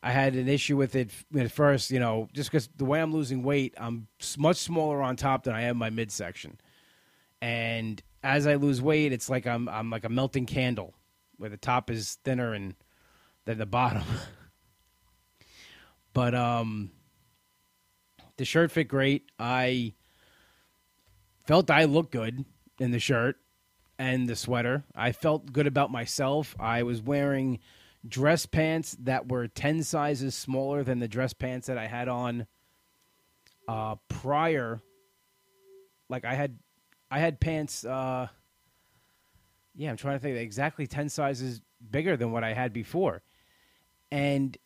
I 0.03 0.11
had 0.11 0.35
an 0.35 0.47
issue 0.47 0.77
with 0.77 0.95
it 0.95 1.11
at 1.37 1.51
first, 1.51 1.91
you 1.91 1.99
know, 1.99 2.27
just 2.33 2.51
because 2.51 2.69
the 2.75 2.85
way 2.85 3.01
I'm 3.01 3.13
losing 3.13 3.43
weight, 3.43 3.73
I'm 3.77 4.07
much 4.37 4.57
smaller 4.57 5.01
on 5.01 5.15
top 5.15 5.43
than 5.43 5.55
I 5.55 5.63
am 5.63 5.77
my 5.77 5.89
midsection, 5.89 6.59
and 7.41 8.01
as 8.23 8.47
I 8.47 8.55
lose 8.55 8.81
weight, 8.81 9.11
it's 9.11 9.29
like 9.29 9.47
I'm 9.47 9.67
I'm 9.69 9.89
like 9.89 10.05
a 10.05 10.09
melting 10.09 10.45
candle, 10.45 10.93
where 11.37 11.49
the 11.49 11.57
top 11.57 11.89
is 11.89 12.17
thinner 12.23 12.53
and 12.53 12.75
than 13.45 13.57
the 13.57 13.65
bottom. 13.65 14.03
but 16.13 16.35
um 16.35 16.91
the 18.37 18.45
shirt 18.45 18.71
fit 18.71 18.87
great. 18.87 19.23
I 19.39 19.93
felt 21.45 21.71
I 21.71 21.85
looked 21.85 22.11
good 22.11 22.45
in 22.79 22.91
the 22.91 22.99
shirt 22.99 23.37
and 23.97 24.29
the 24.29 24.35
sweater. 24.35 24.83
I 24.95 25.11
felt 25.11 25.51
good 25.51 25.67
about 25.67 25.91
myself. 25.91 26.55
I 26.59 26.83
was 26.83 27.01
wearing 27.01 27.59
dress 28.07 28.45
pants 28.45 28.95
that 29.01 29.29
were 29.29 29.47
10 29.47 29.83
sizes 29.83 30.35
smaller 30.35 30.83
than 30.83 30.99
the 30.99 31.07
dress 31.07 31.33
pants 31.33 31.67
that 31.67 31.77
I 31.77 31.87
had 31.87 32.07
on 32.07 32.47
uh, 33.67 33.95
prior. 34.07 34.81
Like 36.09 36.25
I 36.25 36.33
had 36.33 36.57
I 37.09 37.19
had 37.19 37.39
pants 37.39 37.85
uh, 37.85 38.27
yeah, 39.75 39.91
I'm 39.91 39.97
trying 39.97 40.15
to 40.15 40.19
think 40.19 40.37
exactly 40.37 40.87
10 40.87 41.09
sizes 41.09 41.61
bigger 41.91 42.17
than 42.17 42.31
what 42.31 42.43
I 42.43 42.53
had 42.53 42.73
before. 42.73 43.21
And 44.11 44.57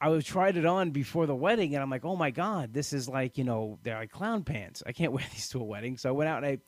I 0.00 0.08
was 0.08 0.24
tried 0.24 0.56
it 0.56 0.66
on 0.66 0.90
before 0.90 1.26
the 1.26 1.34
wedding, 1.34 1.74
and 1.74 1.82
I'm 1.82 1.88
like, 1.88 2.04
oh 2.04 2.16
my 2.16 2.30
god, 2.30 2.74
this 2.74 2.92
is 2.92 3.08
like 3.08 3.38
you 3.38 3.44
know 3.44 3.78
they're 3.82 3.96
like 3.96 4.10
clown 4.10 4.44
pants. 4.44 4.82
I 4.86 4.92
can't 4.92 5.12
wear 5.12 5.24
these 5.32 5.48
to 5.50 5.60
a 5.60 5.64
wedding. 5.64 5.96
So 5.96 6.08
I 6.08 6.12
went 6.12 6.28
out 6.28 6.44
and 6.44 6.52
I, 6.52 6.58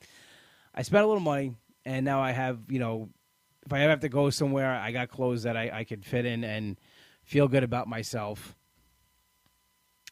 I 0.73 0.81
spent 0.81 1.03
a 1.03 1.07
little 1.07 1.21
money, 1.21 1.53
and 1.85 2.05
now 2.05 2.21
I 2.21 2.31
have 2.31 2.59
you 2.69 2.79
know, 2.79 3.09
if 3.69 3.73
I 3.73 3.81
ever 3.81 3.91
have 3.91 3.99
to 3.99 4.09
go 4.09 4.31
somewhere, 4.31 4.73
I 4.73 4.91
got 4.91 5.09
clothes 5.09 5.43
that 5.43 5.55
I, 5.55 5.69
I 5.71 5.83
could 5.83 6.03
fit 6.03 6.25
in 6.25 6.43
and 6.43 6.79
feel 7.23 7.47
good 7.47 7.63
about 7.63 7.87
myself. 7.87 8.55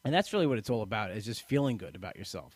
And 0.06 0.14
that's 0.14 0.32
really 0.32 0.46
what 0.46 0.60
it's 0.60 0.70
all 0.70 0.84
about 0.84 1.10
is 1.10 1.26
just 1.26 1.42
feeling 1.42 1.78
good 1.78 1.96
about 1.96 2.18
yourself. 2.18 2.56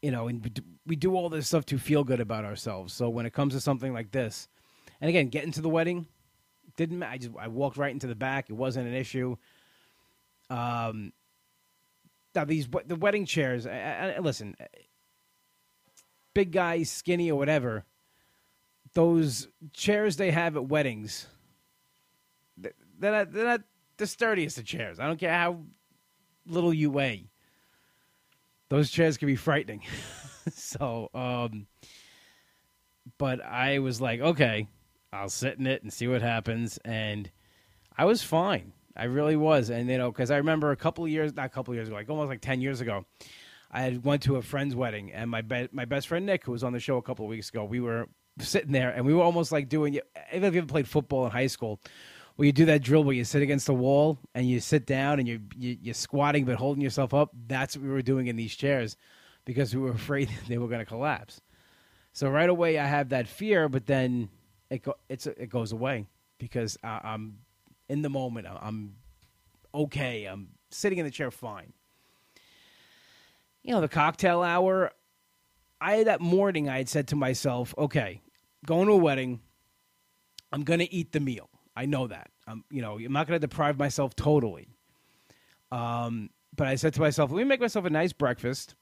You 0.00 0.12
know, 0.12 0.28
and 0.28 0.62
we 0.86 0.96
do 0.96 1.14
all 1.14 1.28
this 1.28 1.46
stuff 1.46 1.66
to 1.66 1.78
feel 1.78 2.04
good 2.04 2.20
about 2.20 2.46
ourselves. 2.46 2.94
So 2.94 3.10
when 3.10 3.26
it 3.26 3.34
comes 3.34 3.52
to 3.52 3.60
something 3.60 3.92
like 3.92 4.12
this, 4.12 4.48
and 4.98 5.10
again, 5.10 5.28
getting 5.28 5.52
to 5.52 5.60
the 5.60 5.68
wedding, 5.68 6.06
didn't 6.78 7.02
I 7.02 7.18
just 7.18 7.32
I 7.38 7.48
walked 7.48 7.76
right 7.76 7.92
into 7.92 8.06
the 8.06 8.14
back. 8.14 8.48
It 8.48 8.54
wasn't 8.54 8.88
an 8.88 8.94
issue. 8.94 9.36
Um, 10.48 11.12
now 12.34 12.46
these 12.46 12.66
the 12.86 12.96
wedding 12.96 13.26
chairs. 13.26 13.66
I, 13.66 14.14
I, 14.16 14.18
listen, 14.20 14.56
big 16.32 16.50
guys, 16.50 16.90
skinny 16.90 17.30
or 17.30 17.38
whatever. 17.38 17.84
Those 18.94 19.48
chairs 19.72 20.16
they 20.16 20.30
have 20.30 20.56
at 20.56 20.66
weddings, 20.66 21.26
they're 22.56 22.72
not, 23.12 23.32
they're 23.32 23.44
not 23.44 23.62
the 23.96 24.06
sturdiest 24.06 24.58
of 24.58 24.64
chairs. 24.64 24.98
I 24.98 25.06
don't 25.06 25.18
care 25.18 25.32
how 25.32 25.60
little 26.46 26.74
you 26.74 26.90
weigh. 26.90 27.30
Those 28.68 28.90
chairs 28.90 29.16
can 29.16 29.26
be 29.26 29.36
frightening. 29.36 29.82
so, 30.52 31.08
um, 31.14 31.66
but 33.18 33.44
I 33.44 33.78
was 33.78 34.00
like, 34.00 34.20
okay, 34.20 34.68
I'll 35.12 35.28
sit 35.28 35.58
in 35.58 35.66
it 35.66 35.82
and 35.82 35.92
see 35.92 36.08
what 36.08 36.22
happens. 36.22 36.78
And 36.84 37.30
I 37.96 38.04
was 38.04 38.22
fine. 38.22 38.72
I 38.96 39.04
really 39.04 39.36
was. 39.36 39.70
And, 39.70 39.88
you 39.88 39.98
know, 39.98 40.10
because 40.10 40.30
I 40.30 40.36
remember 40.36 40.72
a 40.72 40.76
couple 40.76 41.04
of 41.04 41.10
years, 41.10 41.34
not 41.34 41.46
a 41.46 41.48
couple 41.48 41.72
of 41.72 41.76
years 41.76 41.88
ago, 41.88 41.96
like 41.96 42.10
almost 42.10 42.28
like 42.28 42.40
10 42.40 42.60
years 42.60 42.80
ago, 42.80 43.04
I 43.70 43.82
had 43.82 44.04
went 44.04 44.22
to 44.24 44.36
a 44.36 44.42
friend's 44.42 44.74
wedding, 44.74 45.12
and 45.12 45.30
my 45.30 45.42
be- 45.42 45.68
my 45.70 45.84
best 45.84 46.08
friend 46.08 46.26
Nick, 46.26 46.44
who 46.44 46.50
was 46.50 46.64
on 46.64 46.72
the 46.72 46.80
show 46.80 46.96
a 46.96 47.02
couple 47.02 47.24
of 47.24 47.30
weeks 47.30 47.50
ago, 47.50 47.64
we 47.64 47.78
were 47.78 48.08
sitting 48.40 48.72
there, 48.72 48.90
and 48.90 49.04
we 49.04 49.14
were 49.14 49.22
almost 49.22 49.52
like 49.52 49.68
doing. 49.68 49.94
If 49.94 50.04
you 50.32 50.44
ever 50.44 50.62
played 50.62 50.88
football 50.88 51.24
in 51.26 51.32
high 51.32 51.46
school, 51.46 51.80
where 52.36 52.46
you 52.46 52.52
do 52.52 52.64
that 52.66 52.82
drill 52.82 53.04
where 53.04 53.14
you 53.14 53.24
sit 53.24 53.42
against 53.42 53.66
the 53.66 53.74
wall 53.74 54.18
and 54.34 54.48
you 54.48 54.60
sit 54.60 54.86
down 54.86 55.18
and 55.18 55.28
you, 55.28 55.40
you 55.56 55.76
you're 55.80 55.94
squatting 55.94 56.44
but 56.44 56.56
holding 56.56 56.82
yourself 56.82 57.14
up. 57.14 57.30
That's 57.46 57.76
what 57.76 57.84
we 57.84 57.90
were 57.90 58.02
doing 58.02 58.26
in 58.26 58.36
these 58.36 58.54
chairs 58.54 58.96
because 59.44 59.74
we 59.74 59.80
were 59.80 59.90
afraid 59.92 60.30
they 60.48 60.58
were 60.58 60.68
going 60.68 60.80
to 60.80 60.86
collapse. 60.86 61.40
So 62.12 62.28
right 62.28 62.48
away, 62.48 62.78
I 62.78 62.86
have 62.86 63.10
that 63.10 63.28
fear, 63.28 63.68
but 63.68 63.86
then 63.86 64.28
it 64.70 64.82
go, 64.82 64.94
it's 65.08 65.26
it 65.26 65.50
goes 65.50 65.72
away 65.72 66.06
because 66.38 66.76
I, 66.82 67.00
I'm 67.04 67.38
in 67.88 68.02
the 68.02 68.10
moment. 68.10 68.46
I'm 68.48 68.96
okay. 69.74 70.24
I'm 70.24 70.48
sitting 70.70 70.98
in 70.98 71.04
the 71.04 71.10
chair 71.10 71.30
fine 71.30 71.72
you 73.62 73.72
know, 73.72 73.80
the 73.80 73.88
cocktail 73.88 74.42
hour, 74.42 74.92
I 75.80 76.04
that 76.04 76.20
morning 76.20 76.68
I 76.68 76.78
had 76.78 76.88
said 76.88 77.08
to 77.08 77.16
myself, 77.16 77.74
okay, 77.76 78.20
going 78.70 78.86
to 78.86 78.92
a 78.92 78.96
wedding, 78.96 79.40
I'm 80.52 80.62
going 80.62 80.78
to 80.78 80.94
eat 80.94 81.10
the 81.10 81.18
meal. 81.18 81.50
I 81.74 81.86
know 81.86 82.06
that. 82.06 82.30
I'm, 82.46 82.62
you 82.70 82.82
know, 82.82 82.98
I'm 82.98 83.12
not 83.12 83.26
going 83.26 83.34
to 83.34 83.44
deprive 83.44 83.76
myself 83.76 84.14
totally. 84.14 84.68
Um, 85.72 86.30
but 86.54 86.68
I 86.68 86.76
said 86.76 86.94
to 86.94 87.00
myself, 87.00 87.32
let 87.32 87.38
me 87.38 87.44
make 87.44 87.60
myself 87.60 87.84
a 87.84 87.90
nice 87.90 88.12
breakfast. 88.12 88.76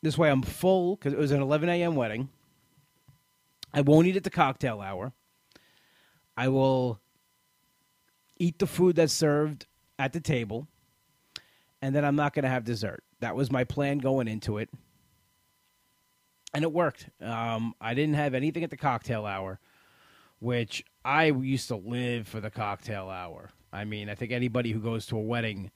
This 0.00 0.16
way 0.16 0.30
I'm 0.30 0.42
full 0.42 0.94
because 0.94 1.12
it 1.12 1.18
was 1.18 1.32
an 1.32 1.42
11 1.42 1.68
a.m. 1.68 1.96
wedding. 1.96 2.28
I 3.74 3.80
won't 3.80 4.06
eat 4.06 4.14
at 4.14 4.22
the 4.22 4.30
cocktail 4.30 4.80
hour. 4.80 5.12
I 6.36 6.46
will 6.46 7.00
eat 8.38 8.60
the 8.60 8.66
food 8.68 8.94
that's 8.94 9.12
served 9.12 9.66
at 9.98 10.12
the 10.12 10.20
table, 10.20 10.68
and 11.82 11.96
then 11.96 12.04
I'm 12.04 12.16
not 12.16 12.32
going 12.32 12.44
to 12.44 12.48
have 12.48 12.64
dessert. 12.64 13.02
That 13.18 13.34
was 13.34 13.50
my 13.50 13.64
plan 13.64 13.98
going 13.98 14.28
into 14.28 14.58
it. 14.58 14.70
And 16.52 16.64
it 16.64 16.72
worked. 16.72 17.08
Um, 17.20 17.74
I 17.80 17.94
didn't 17.94 18.14
have 18.14 18.34
anything 18.34 18.64
at 18.64 18.70
the 18.70 18.76
cocktail 18.76 19.24
hour, 19.24 19.60
which 20.40 20.84
I 21.04 21.26
used 21.26 21.68
to 21.68 21.76
live 21.76 22.26
for 22.26 22.40
the 22.40 22.50
cocktail 22.50 23.08
hour. 23.08 23.50
I 23.72 23.84
mean, 23.84 24.08
I 24.08 24.14
think 24.14 24.32
anybody 24.32 24.72
who 24.72 24.80
goes 24.80 25.06
to 25.06 25.16
a 25.16 25.20
wedding 25.20 25.70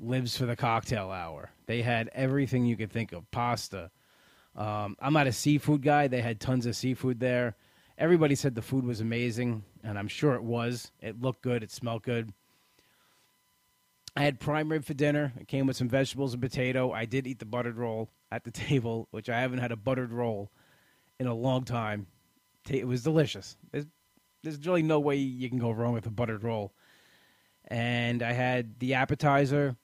lives 0.00 0.36
for 0.36 0.46
the 0.46 0.56
cocktail 0.56 1.10
hour. 1.10 1.50
They 1.66 1.82
had 1.82 2.10
everything 2.12 2.66
you 2.66 2.76
could 2.76 2.92
think 2.92 3.12
of 3.12 3.30
pasta. 3.30 3.90
Um, 4.56 4.96
I'm 5.00 5.12
not 5.12 5.26
a 5.26 5.32
seafood 5.32 5.82
guy. 5.82 6.08
They 6.08 6.20
had 6.20 6.40
tons 6.40 6.66
of 6.66 6.76
seafood 6.76 7.20
there. 7.20 7.56
Everybody 7.96 8.34
said 8.34 8.54
the 8.54 8.62
food 8.62 8.84
was 8.84 9.00
amazing, 9.00 9.62
and 9.84 9.98
I'm 9.98 10.08
sure 10.08 10.34
it 10.34 10.42
was. 10.42 10.90
It 11.00 11.20
looked 11.20 11.42
good, 11.42 11.62
it 11.62 11.70
smelled 11.70 12.02
good. 12.02 12.32
I 14.16 14.22
had 14.22 14.40
prime 14.40 14.70
rib 14.70 14.84
for 14.84 14.94
dinner. 14.94 15.32
It 15.40 15.48
came 15.48 15.66
with 15.66 15.76
some 15.76 15.88
vegetables 15.88 16.34
and 16.34 16.42
potato. 16.42 16.92
I 16.92 17.04
did 17.04 17.26
eat 17.26 17.38
the 17.40 17.44
buttered 17.44 17.76
roll 17.76 18.10
at 18.34 18.44
the 18.44 18.50
table, 18.68 19.08
which 19.10 19.28
I 19.28 19.40
haven't 19.40 19.60
had 19.60 19.72
a 19.72 19.76
buttered 19.76 20.12
roll 20.12 20.50
in 21.18 21.26
a 21.26 21.34
long 21.34 21.64
time. 21.64 22.06
It 22.68 22.86
was 22.86 23.02
delicious. 23.02 23.56
There's, 23.70 23.86
there's 24.42 24.66
really 24.66 24.82
no 24.82 25.00
way 25.00 25.16
you 25.16 25.48
can 25.48 25.58
go 25.58 25.70
wrong 25.70 25.92
with 25.92 26.06
a 26.06 26.10
buttered 26.10 26.42
roll. 26.42 26.74
And 27.68 28.22
I 28.22 28.32
had 28.32 28.78
the 28.78 28.94
appetizer, 28.94 29.76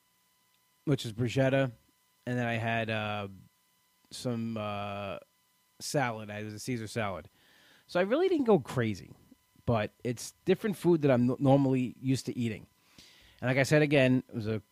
which 0.85 1.07
is 1.07 1.13
bruschetta, 1.13 1.71
and 2.27 2.39
then 2.39 2.47
I 2.47 2.55
had 2.55 2.91
uh, 2.91 3.29
some 4.11 4.57
uh, 4.57 5.17
salad. 5.81 6.31
I 6.31 6.43
was 6.43 6.55
a 6.55 6.59
Caesar 6.59 6.87
salad. 6.87 7.29
So 7.87 7.99
I 7.99 8.03
really 8.03 8.29
didn't 8.29 8.45
go 8.47 8.59
crazy, 8.59 9.11
but 9.67 9.93
it's 10.05 10.35
different 10.45 10.77
food 10.77 11.03
that 11.03 11.11
I'm 11.11 11.35
normally 11.39 11.97
used 12.01 12.27
to 12.27 12.39
eating. 12.39 12.67
And 13.41 13.49
like 13.49 13.59
I 13.59 13.63
said 13.63 13.83
again, 13.83 14.23
it 14.29 14.35
was 14.35 14.47
a 14.47 14.63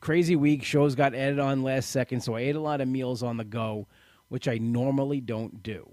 crazy 0.00 0.36
week. 0.36 0.64
Shows 0.64 0.94
got 0.94 1.14
added 1.14 1.38
on 1.38 1.62
last 1.62 1.90
second, 1.90 2.20
so 2.22 2.34
I 2.34 2.40
ate 2.40 2.56
a 2.56 2.60
lot 2.60 2.80
of 2.80 2.88
meals 2.88 3.22
on 3.22 3.36
the 3.36 3.44
go, 3.44 3.86
which 4.28 4.48
I 4.48 4.58
normally 4.58 5.20
don't 5.20 5.62
do. 5.62 5.88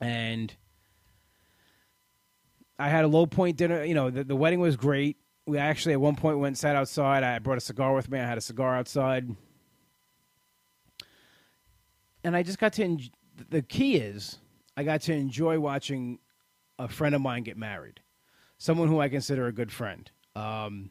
And 0.00 0.54
I 2.78 2.88
had 2.88 3.04
a 3.04 3.08
low 3.08 3.26
point 3.26 3.56
dinner. 3.56 3.84
You 3.84 3.94
know, 3.94 4.10
the, 4.10 4.24
the 4.24 4.36
wedding 4.36 4.60
was 4.60 4.76
great. 4.76 5.16
We 5.46 5.58
actually 5.58 5.92
at 5.92 6.00
one 6.00 6.16
point 6.16 6.38
went 6.38 6.58
sat 6.58 6.76
outside. 6.76 7.22
I 7.22 7.38
brought 7.38 7.58
a 7.58 7.62
cigar 7.62 7.94
with 7.94 8.10
me. 8.10 8.18
I 8.18 8.26
had 8.26 8.38
a 8.38 8.42
cigar 8.42 8.76
outside. 8.76 9.34
And 12.24 12.36
I 12.36 12.42
just 12.42 12.58
got 12.58 12.72
to. 12.74 12.84
En- 12.84 13.00
the 13.48 13.62
key 13.62 13.96
is, 13.96 14.38
I 14.76 14.84
got 14.84 15.02
to 15.02 15.12
enjoy 15.12 15.58
watching 15.58 16.18
a 16.78 16.88
friend 16.88 17.14
of 17.14 17.20
mine 17.20 17.42
get 17.42 17.56
married, 17.56 18.00
someone 18.58 18.88
who 18.88 19.00
I 19.00 19.08
consider 19.08 19.46
a 19.46 19.52
good 19.52 19.72
friend. 19.72 20.10
Um, 20.34 20.90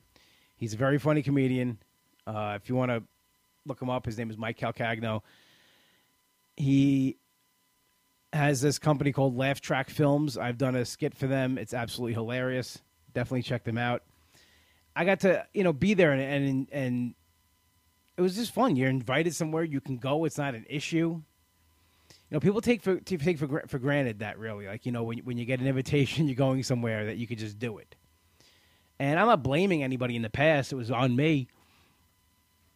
he's 0.61 0.73
a 0.75 0.77
very 0.77 0.99
funny 0.99 1.23
comedian. 1.23 1.79
Uh, 2.25 2.53
if 2.55 2.69
you 2.69 2.75
want 2.75 2.91
to 2.91 3.03
look 3.65 3.81
him 3.81 3.89
up, 3.89 4.05
his 4.05 4.17
name 4.17 4.29
is 4.29 4.37
Mike 4.37 4.57
Calcagno. 4.57 5.21
He 6.55 7.17
has 8.31 8.61
this 8.61 8.79
company 8.79 9.11
called 9.11 9.35
Laugh 9.35 9.59
Track 9.59 9.89
Films. 9.89 10.37
I've 10.37 10.57
done 10.57 10.75
a 10.75 10.85
skit 10.85 11.15
for 11.15 11.27
them. 11.27 11.57
It's 11.57 11.73
absolutely 11.73 12.13
hilarious. 12.13 12.81
Definitely 13.13 13.41
check 13.41 13.65
them 13.65 13.77
out. 13.77 14.03
I 14.95 15.03
got 15.03 15.21
to 15.21 15.45
you 15.53 15.63
know 15.63 15.73
be 15.73 15.93
there 15.93 16.11
and 16.11 16.21
and 16.21 16.67
and 16.71 17.15
it 18.17 18.21
was 18.21 18.35
just 18.35 18.53
fun. 18.53 18.75
You're 18.75 18.89
invited 18.89 19.33
somewhere. 19.35 19.63
You 19.63 19.81
can 19.81 19.97
go. 19.97 20.25
It's 20.25 20.37
not 20.37 20.53
an 20.53 20.65
issue. 20.69 21.21
You 22.29 22.35
know, 22.35 22.39
people 22.39 22.61
take 22.61 22.81
for 22.81 22.97
take 22.99 23.39
for 23.39 23.63
for 23.67 23.79
granted 23.79 24.19
that 24.19 24.37
really, 24.37 24.67
like 24.67 24.85
you 24.85 24.91
know, 24.91 25.03
when 25.03 25.19
when 25.19 25.37
you 25.37 25.45
get 25.45 25.59
an 25.59 25.67
invitation, 25.67 26.27
you're 26.27 26.35
going 26.35 26.63
somewhere 26.63 27.05
that 27.05 27.17
you 27.17 27.25
could 27.25 27.39
just 27.39 27.57
do 27.57 27.79
it. 27.79 27.95
And 29.01 29.19
I'm 29.19 29.25
not 29.25 29.41
blaming 29.41 29.81
anybody 29.81 30.15
in 30.15 30.21
the 30.21 30.29
past. 30.29 30.71
It 30.71 30.75
was 30.75 30.91
on 30.91 31.15
me. 31.15 31.47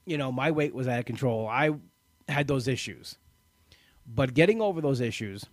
You 0.07 0.17
know, 0.17 0.31
my 0.31 0.49
weight 0.49 0.73
was 0.73 0.87
out 0.87 0.97
of 0.97 1.05
control. 1.05 1.47
I 1.47 1.69
had 2.27 2.47
those 2.47 2.67
issues. 2.67 3.19
But 4.07 4.33
getting 4.33 4.59
over 4.59 4.81
those 4.81 5.01
issues 5.01 5.45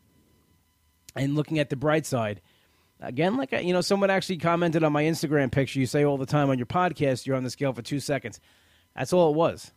and 1.14 1.34
looking 1.34 1.58
at 1.58 1.68
the 1.68 1.76
bright 1.76 2.06
side, 2.06 2.40
again, 3.02 3.36
like, 3.36 3.52
you 3.52 3.74
know, 3.74 3.82
someone 3.82 4.08
actually 4.08 4.38
commented 4.38 4.82
on 4.82 4.94
my 4.94 5.02
Instagram 5.02 5.52
picture. 5.52 5.78
You 5.78 5.84
say 5.84 6.06
all 6.06 6.16
the 6.16 6.24
time 6.24 6.48
on 6.48 6.56
your 6.56 6.66
podcast, 6.66 7.26
you're 7.26 7.36
on 7.36 7.44
the 7.44 7.50
scale 7.50 7.74
for 7.74 7.82
two 7.82 8.00
seconds. 8.00 8.40
That's 8.96 9.12
all 9.12 9.28
it 9.28 9.36
was. 9.36 9.72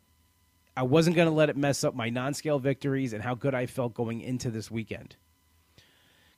I 0.78 0.84
wasn't 0.84 1.18
going 1.18 1.28
to 1.28 1.36
let 1.36 1.50
it 1.50 1.58
mess 1.58 1.84
up 1.84 1.94
my 1.94 2.10
non 2.10 2.34
scale 2.34 2.58
victories 2.58 3.12
and 3.12 3.22
how 3.22 3.36
good 3.36 3.54
I 3.54 3.66
felt 3.66 3.96
going 3.96 4.22
into 4.22 4.50
this 4.50 4.72
weekend. 4.72 5.18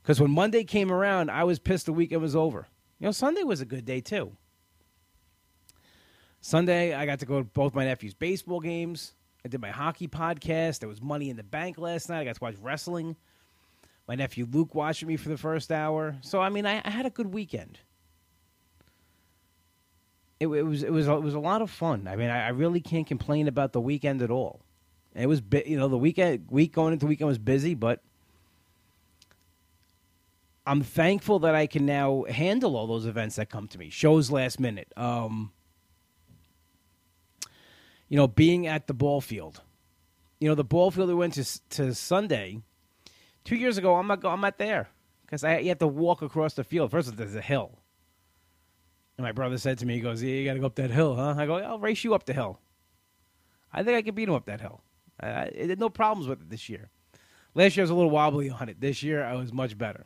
Because 0.02 0.20
when 0.20 0.32
Monday 0.32 0.64
came 0.64 0.92
around, 0.92 1.30
I 1.30 1.44
was 1.44 1.60
pissed 1.60 1.86
the 1.86 1.94
weekend 1.94 2.24
was 2.24 2.36
over. 2.36 2.66
You 2.98 3.06
know, 3.06 3.12
Sunday 3.12 3.44
was 3.44 3.62
a 3.62 3.66
good 3.66 3.86
day 3.86 4.02
too. 4.02 4.36
Sunday, 6.41 6.94
I 6.94 7.06
got 7.06 7.20
to 7.20 7.25
go 7.25 7.39
to 7.39 7.44
both 7.44 7.74
my 7.74 7.86
nephew's 7.86 8.13
baseball 8.13 8.60
games. 8.60 9.13
I 9.44 9.50
did 9.50 9.62
my 9.62 9.70
hockey 9.72 10.08
podcast. 10.08 10.79
There 10.79 10.89
was 10.89 11.01
Money 11.01 11.29
in 11.29 11.38
the 11.38 11.44
Bank 11.44 11.77
last 11.77 12.10
night. 12.10 12.22
I 12.22 12.25
got 12.25 12.36
to 12.36 12.41
watch 12.41 12.56
wrestling. 12.62 13.15
My 14.08 14.15
nephew 14.15 14.48
Luke 14.50 14.74
watched 14.74 15.06
me 15.06 15.17
for 15.17 15.29
the 15.29 15.38
first 15.38 15.72
hour. 15.72 16.15
So 16.22 16.41
I 16.41 16.50
mean, 16.50 16.65
I, 16.65 16.82
I 16.84 16.89
had 16.89 17.06
a 17.06 17.10
good 17.10 17.34
weekend. 17.34 17.79
It, 20.39 20.48
it, 20.48 20.63
was 20.63 20.84
it 20.84 20.91
was 20.91 21.08
it 21.08 21.22
was 21.22 21.34
a 21.34 21.39
lot 21.39 21.62
of 21.62 21.70
fun. 21.70 22.08
I 22.08 22.15
mean, 22.15 22.29
I, 22.29 22.46
I 22.46 22.50
really 22.50 22.79
can't 22.79 23.08
complain 23.08 23.48
about 23.48 23.74
the 23.74 23.82
weekend 23.82 24.22
at 24.22 24.32
all. 24.32 24.62
It 25.15 25.27
was 25.27 25.41
you 25.65 25.77
know 25.77 25.88
the 25.88 25.98
weekend 25.98 26.48
week 26.50 26.74
going 26.74 26.94
into 26.94 27.06
the 27.06 27.10
weekend 27.10 27.27
was 27.27 27.39
busy, 27.39 27.74
but 27.74 28.01
I'm 30.65 30.84
thankful 30.84 31.39
that 31.39 31.56
I 31.56 31.65
can 31.65 31.86
now 31.86 32.25
handle 32.29 32.75
all 32.75 32.88
those 32.88 33.06
events 33.06 33.38
that 33.38 33.50
come 33.50 33.67
to 33.70 33.79
me. 33.79 33.89
Shows 33.89 34.29
last 34.29 34.60
minute. 34.60 34.91
Um, 34.96 35.51
you 38.10 38.18
know, 38.18 38.28
being 38.28 38.68
at 38.68 38.88
the 38.88 38.94
ball 38.94 39.22
field. 39.22 39.62
You 40.40 40.50
know, 40.50 40.56
the 40.56 40.64
ball 40.64 40.92
field 40.92 41.10
we 41.10 41.16
went 41.16 41.34
to 41.34 41.70
to 41.72 41.94
Sunday 41.94 42.62
two 43.44 43.56
years 43.56 43.78
ago. 43.78 43.96
I'm 43.96 44.08
not 44.08 44.24
I'm 44.26 44.42
not 44.42 44.58
there 44.58 44.90
because 45.26 45.44
I 45.44 45.60
you 45.60 45.70
have 45.70 45.80
to 45.80 45.88
walk 45.88 46.22
across 46.22 46.54
the 46.54 46.64
field. 46.64 46.92
First, 46.92 47.08
of 47.08 47.14
all, 47.14 47.18
there's 47.18 47.36
a 47.36 47.42
hill, 47.42 47.80
and 49.18 49.24
my 49.26 49.32
brother 49.32 49.58
said 49.58 49.80
to 49.80 49.86
me, 49.86 49.96
"He 49.96 50.00
goes, 50.02 50.22
yeah, 50.22 50.36
you 50.36 50.46
got 50.46 50.54
to 50.54 50.60
go 50.60 50.68
up 50.68 50.76
that 50.76 50.92
hill, 50.92 51.16
huh?" 51.16 51.36
I 51.38 51.46
go, 51.46 51.56
"I'll 51.56 51.80
race 51.80 52.04
you 52.04 52.14
up 52.14 52.26
the 52.26 52.34
hill." 52.34 52.60
I 53.74 53.84
think 53.84 53.98
I 53.98 54.02
can 54.02 54.16
beat 54.16 54.30
him 54.30 54.36
up 54.36 54.46
that 54.46 54.62
hill. 54.62 54.82
I, 55.20 55.28
I 55.28 55.52
had 55.68 55.80
no 55.80 55.90
problems 55.90 56.28
with 56.28 56.42
it 56.42 56.50
this 56.50 56.70
year. 56.70 56.90
Last 57.54 57.76
year 57.76 57.82
I 57.82 57.86
was 57.86 57.90
a 57.90 57.96
little 57.96 58.12
wobbly 58.12 58.50
on 58.50 58.70
it. 58.70 58.80
This 58.80 59.04
year 59.04 59.24
I 59.24 59.34
was 59.36 59.52
much 59.52 59.78
better. 59.78 60.06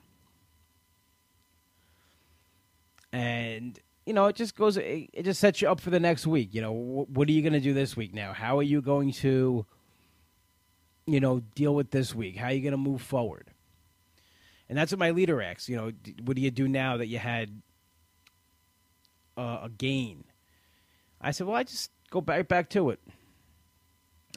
And 3.12 3.77
you 4.05 4.13
know, 4.13 4.25
it 4.25 4.36
just 4.36 4.55
goes, 4.55 4.77
it, 4.77 5.10
just 5.24 5.39
sets 5.39 5.62
you 5.62 5.70
up 5.70 5.79
for 5.79 5.89
the 5.89 6.00
next 6.00 6.25
week. 6.25 6.53
You 6.53 6.62
know, 6.62 6.72
what 6.72 7.27
are 7.27 7.31
you 7.31 7.41
going 7.41 7.53
to 7.53 7.60
do 7.60 7.74
this 7.74 7.96
week 7.96 8.13
now? 8.13 8.34
How 8.34 8.58
are 8.58 8.63
you 8.63 8.81
going 8.81 9.12
to, 9.13 9.65
you 11.05 11.20
know, 11.20 11.41
deal 11.55 11.75
with 11.75 11.91
this 11.91 12.15
week? 12.15 12.38
How 12.38 12.48
are 12.48 12.53
you 12.53 12.62
going 12.62 12.72
to 12.72 12.77
move 12.77 13.01
forward? 13.01 13.50
And 14.70 14.77
that's 14.77 14.91
what 14.91 15.00
my 15.00 15.12
leader 15.12 15.41
asks. 15.41 15.67
You 15.70 15.75
know, 15.75 15.91
what 16.24 16.36
do 16.36 16.41
you 16.41 16.51
do 16.51 16.67
now 16.67 16.98
that 16.98 17.08
you 17.08 17.20
had 17.20 17.62
uh, 19.38 19.60
a 19.63 19.70
gain. 19.70 20.24
I 21.20 21.31
said, 21.31 21.48
well, 21.48 21.55
I 21.55 21.63
just 21.63 21.91
go 22.10 22.22
back 22.22 22.48
back 22.48 22.70
to 22.72 22.89
it. 22.89 23.00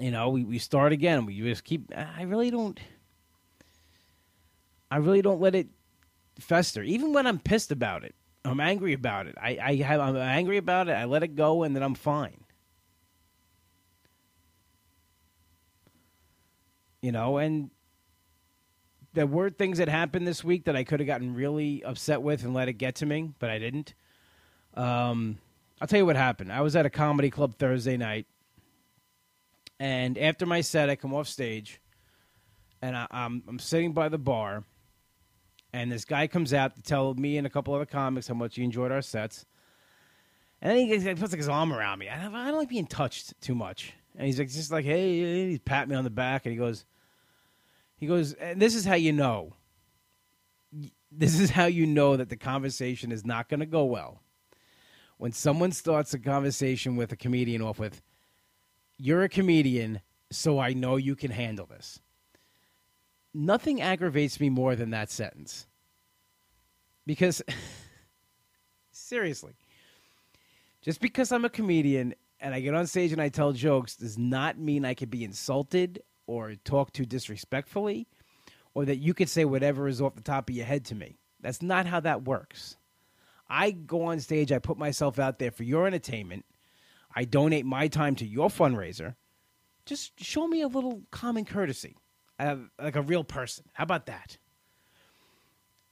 You 0.01 0.11
know, 0.11 0.31
we, 0.31 0.45
we 0.45 0.59
start 0.59 0.93
again. 0.93 1.25
We 1.27 1.41
just 1.41 1.65
keep. 1.65 1.93
I 1.97 2.23
really 2.23 2.51
don't. 2.51 2.79
I 4.91 4.97
really 4.99 5.23
don't 5.23 5.41
let 5.41 5.55
it 5.55 5.69
fester, 6.39 6.83
even 6.83 7.13
when 7.13 7.27
I'm 7.27 7.39
pissed 7.39 7.73
about 7.73 8.05
it. 8.05 8.15
I'm 8.45 8.61
angry 8.61 8.93
about 8.93 9.27
it. 9.27 9.37
I, 9.41 9.59
I 9.63 9.75
have, 9.77 10.01
I'm 10.01 10.17
angry 10.17 10.59
about 10.59 10.89
it. 10.89 10.93
I 10.93 11.05
let 11.05 11.23
it 11.23 11.35
go, 11.35 11.63
and 11.63 11.75
then 11.75 11.83
I'm 11.83 11.95
fine. 11.95 12.45
You 17.01 17.13
know, 17.13 17.39
and 17.39 17.71
there 19.15 19.27
were 19.27 19.49
things 19.51 19.79
that 19.79 19.89
happened 19.89 20.27
this 20.27 20.43
week 20.45 20.65
that 20.65 20.77
I 20.77 20.85
could 20.85 21.01
have 21.01 21.07
gotten 21.07 21.35
really 21.35 21.83
upset 21.85 22.21
with 22.23 22.45
and 22.45 22.53
let 22.53 22.69
it 22.69 22.75
get 22.75 22.97
to 22.97 23.07
me, 23.07 23.31
but 23.39 23.49
I 23.49 23.59
didn't. 23.59 23.95
Um, 24.75 25.39
I'll 25.81 25.89
tell 25.89 25.99
you 25.99 26.07
what 26.07 26.17
happened. 26.17 26.53
I 26.53 26.61
was 26.61 26.77
at 26.77 26.87
a 26.87 26.91
comedy 26.91 27.31
club 27.31 27.57
Thursday 27.57 27.97
night, 27.97 28.27
and 29.79 30.19
after 30.19 30.47
my 30.47 30.61
set, 30.61 30.91
I 30.91 30.97
come 30.97 31.15
off 31.15 31.29
stage, 31.29 31.81
and 32.83 32.97
I, 32.97 33.07
I'm 33.11 33.43
I'm 33.49 33.59
sitting 33.59 33.93
by 33.93 34.09
the 34.09 34.19
bar, 34.19 34.65
and 35.75 35.91
this 35.91 36.05
guy 36.05 36.29
comes 36.29 36.55
out 36.55 36.77
to 36.77 36.83
tell 36.83 37.15
me 37.15 37.37
and 37.37 37.49
a 37.49 37.51
couple 37.51 37.75
other 37.75 37.85
comics 37.85 38.29
how 38.29 38.35
much 38.35 38.55
he 38.55 38.63
enjoyed 38.63 38.93
our 38.93 39.03
sets. 39.03 39.45
And 40.63 40.71
then 40.71 40.87
he, 40.87 41.15
puts 41.17 41.33
like 41.33 41.41
his 41.41 41.49
arm 41.49 41.73
around 41.73 41.99
me. 41.99 42.09
I 42.09 42.23
don't, 42.23 42.33
I 42.33 42.47
don't 42.47 42.59
like 42.59 42.69
being 42.69 42.87
touched 42.87 43.39
too 43.41 43.57
much. 43.57 43.93
And 44.17 44.25
he's 44.25 44.39
like, 44.39 44.49
just 44.49 44.71
like, 44.71 44.85
hey, 44.85 45.51
he 45.51 45.59
pat 45.59 45.89
me 45.89 45.97
on 45.97 46.05
the 46.05 46.11
back, 46.11 46.47
and 46.47 46.53
he 46.53 46.57
goes, 46.57 46.85
he 47.97 48.07
goes, 48.07 48.35
and 48.35 48.63
this 48.63 48.77
is 48.77 48.85
how 48.85 48.95
you 48.95 49.13
know. 49.13 49.53
This 51.11 51.41
is 51.41 51.51
how 51.51 51.67
you 51.67 51.87
know 51.87 52.17
that 52.17 52.29
the 52.29 52.37
conversation 52.37 53.11
is 53.11 53.25
not 53.25 53.49
going 53.49 53.61
to 53.61 53.67
go 53.67 53.85
well. 53.85 54.21
When 55.17 55.33
someone 55.33 55.73
starts 55.73 56.15
a 56.15 56.21
conversation 56.21 56.95
with 56.95 57.11
a 57.11 57.17
comedian 57.17 57.63
off 57.63 57.81
with, 57.81 58.01
"You're 58.97 59.23
a 59.23 59.29
comedian, 59.29 60.01
so 60.31 60.59
I 60.59 60.73
know 60.73 60.97
you 60.97 61.15
can 61.17 61.31
handle 61.31 61.67
this." 61.67 62.01
Nothing 63.35 63.83
aggravates 63.83 64.39
me 64.39 64.49
more 64.49 64.77
than 64.77 64.91
that 64.91 65.11
sentence. 65.11 65.67
Because 67.05 67.43
seriously, 68.93 69.55
just 70.81 71.01
because 71.01 71.33
I'm 71.33 71.45
a 71.45 71.51
comedian 71.51 72.15
and 72.41 72.55
I 72.55 72.61
get 72.61 72.75
on 72.75 72.87
stage 72.87 73.13
and 73.13 73.21
I 73.21 73.29
tell 73.29 73.53
jokes 73.53 73.97
does 73.97 74.17
not 74.17 74.59
mean 74.59 74.85
I 74.85 74.95
can 74.95 75.09
be 75.09 75.25
insulted 75.25 76.03
or 76.27 76.55
talk 76.65 76.93
too 76.93 77.05
disrespectfully 77.05 78.07
or 78.75 78.85
that 78.85 78.97
you 78.97 79.15
could 79.15 79.29
say 79.29 79.45
whatever 79.45 79.89
is 79.89 80.01
off 80.01 80.15
the 80.15 80.21
top 80.21 80.49
of 80.49 80.55
your 80.55 80.67
head 80.67 80.85
to 80.87 80.95
me. 80.95 81.19
That's 81.41 81.63
not 81.63 81.87
how 81.87 82.01
that 82.01 82.25
works. 82.25 82.77
I 83.49 83.71
go 83.71 84.05
on 84.05 84.21
stage, 84.21 84.53
I 84.53 84.59
put 84.59 84.79
myself 84.79 85.19
out 85.19 85.39
there 85.39 85.51
for 85.51 85.63
your 85.63 85.87
entertainment. 85.87 86.45
I 87.15 87.25
donate 87.25 87.67
my 87.67 87.89
time 87.89 88.17
to 88.17 88.27
your 88.27 88.49
fundraiser. 88.49 89.15
Just 89.87 90.19
show 90.23 90.49
me 90.49 90.63
a 90.63 90.69
little 90.69 91.03
common 91.11 91.45
courtesy, 91.45 91.97
uh, 92.39 92.57
like 92.81 92.97
a 92.97 93.03
real 93.03 93.25
person. 93.25 93.65
How 93.73 93.85
about 93.85 94.07
that? 94.07 94.37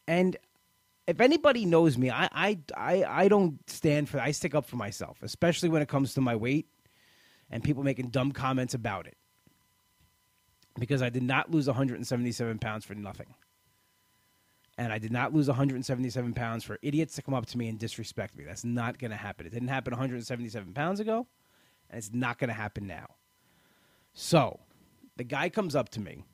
And 0.06 0.36
if 1.06 1.20
anybody 1.20 1.64
knows 1.64 1.96
me, 1.96 2.10
I, 2.10 2.28
I, 2.32 2.58
I, 2.76 3.04
I 3.04 3.28
don't 3.28 3.58
stand 3.70 4.08
for. 4.08 4.20
I 4.20 4.30
stick 4.30 4.54
up 4.54 4.66
for 4.66 4.76
myself, 4.76 5.18
especially 5.22 5.68
when 5.68 5.82
it 5.82 5.88
comes 5.88 6.14
to 6.14 6.20
my 6.20 6.36
weight 6.36 6.66
and 7.50 7.62
people 7.62 7.82
making 7.82 8.08
dumb 8.08 8.32
comments 8.32 8.74
about 8.74 9.06
it 9.06 9.16
because 10.78 11.02
I 11.02 11.10
did 11.10 11.22
not 11.22 11.50
lose 11.50 11.66
177 11.66 12.58
pounds 12.58 12.84
for 12.84 12.94
nothing. 12.94 13.34
And 14.78 14.92
I 14.92 14.98
did 14.98 15.12
not 15.12 15.34
lose 15.34 15.48
177 15.48 16.32
pounds 16.32 16.64
for 16.64 16.78
idiots 16.82 17.14
to 17.16 17.22
come 17.22 17.34
up 17.34 17.46
to 17.46 17.58
me 17.58 17.68
and 17.68 17.78
disrespect 17.78 18.36
me. 18.36 18.44
That's 18.44 18.64
not 18.64 18.98
going 18.98 19.10
to 19.10 19.16
happen. 19.16 19.46
It 19.46 19.50
didn't 19.50 19.68
happen 19.68 19.92
177 19.92 20.72
pounds 20.72 20.98
ago, 20.98 21.26
and 21.90 21.98
it's 21.98 22.12
not 22.12 22.38
going 22.38 22.48
to 22.48 22.54
happen 22.54 22.86
now. 22.86 23.06
So, 24.14 24.60
the 25.16 25.24
guy 25.24 25.50
comes 25.50 25.76
up 25.76 25.90
to 25.90 26.00
me, 26.00 26.24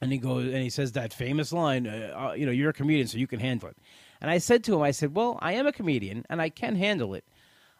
and 0.00 0.12
he 0.12 0.18
goes 0.18 0.46
and 0.46 0.62
he 0.62 0.70
says 0.70 0.92
that 0.92 1.12
famous 1.12 1.52
line, 1.52 1.86
uh, 1.86 2.30
uh, 2.30 2.32
"You 2.34 2.46
know, 2.46 2.52
you're 2.52 2.70
a 2.70 2.74
comedian, 2.74 3.06
so 3.06 3.18
you 3.18 3.26
can 3.26 3.40
handle 3.40 3.68
it." 3.68 3.76
And 4.20 4.30
I 4.30 4.38
said 4.38 4.64
to 4.64 4.74
him, 4.74 4.82
"I 4.82 4.90
said, 4.90 5.14
well, 5.14 5.38
I 5.40 5.52
am 5.52 5.66
a 5.66 5.72
comedian, 5.72 6.24
and 6.28 6.40
I 6.40 6.48
can 6.48 6.76
handle 6.76 7.14
it." 7.14 7.24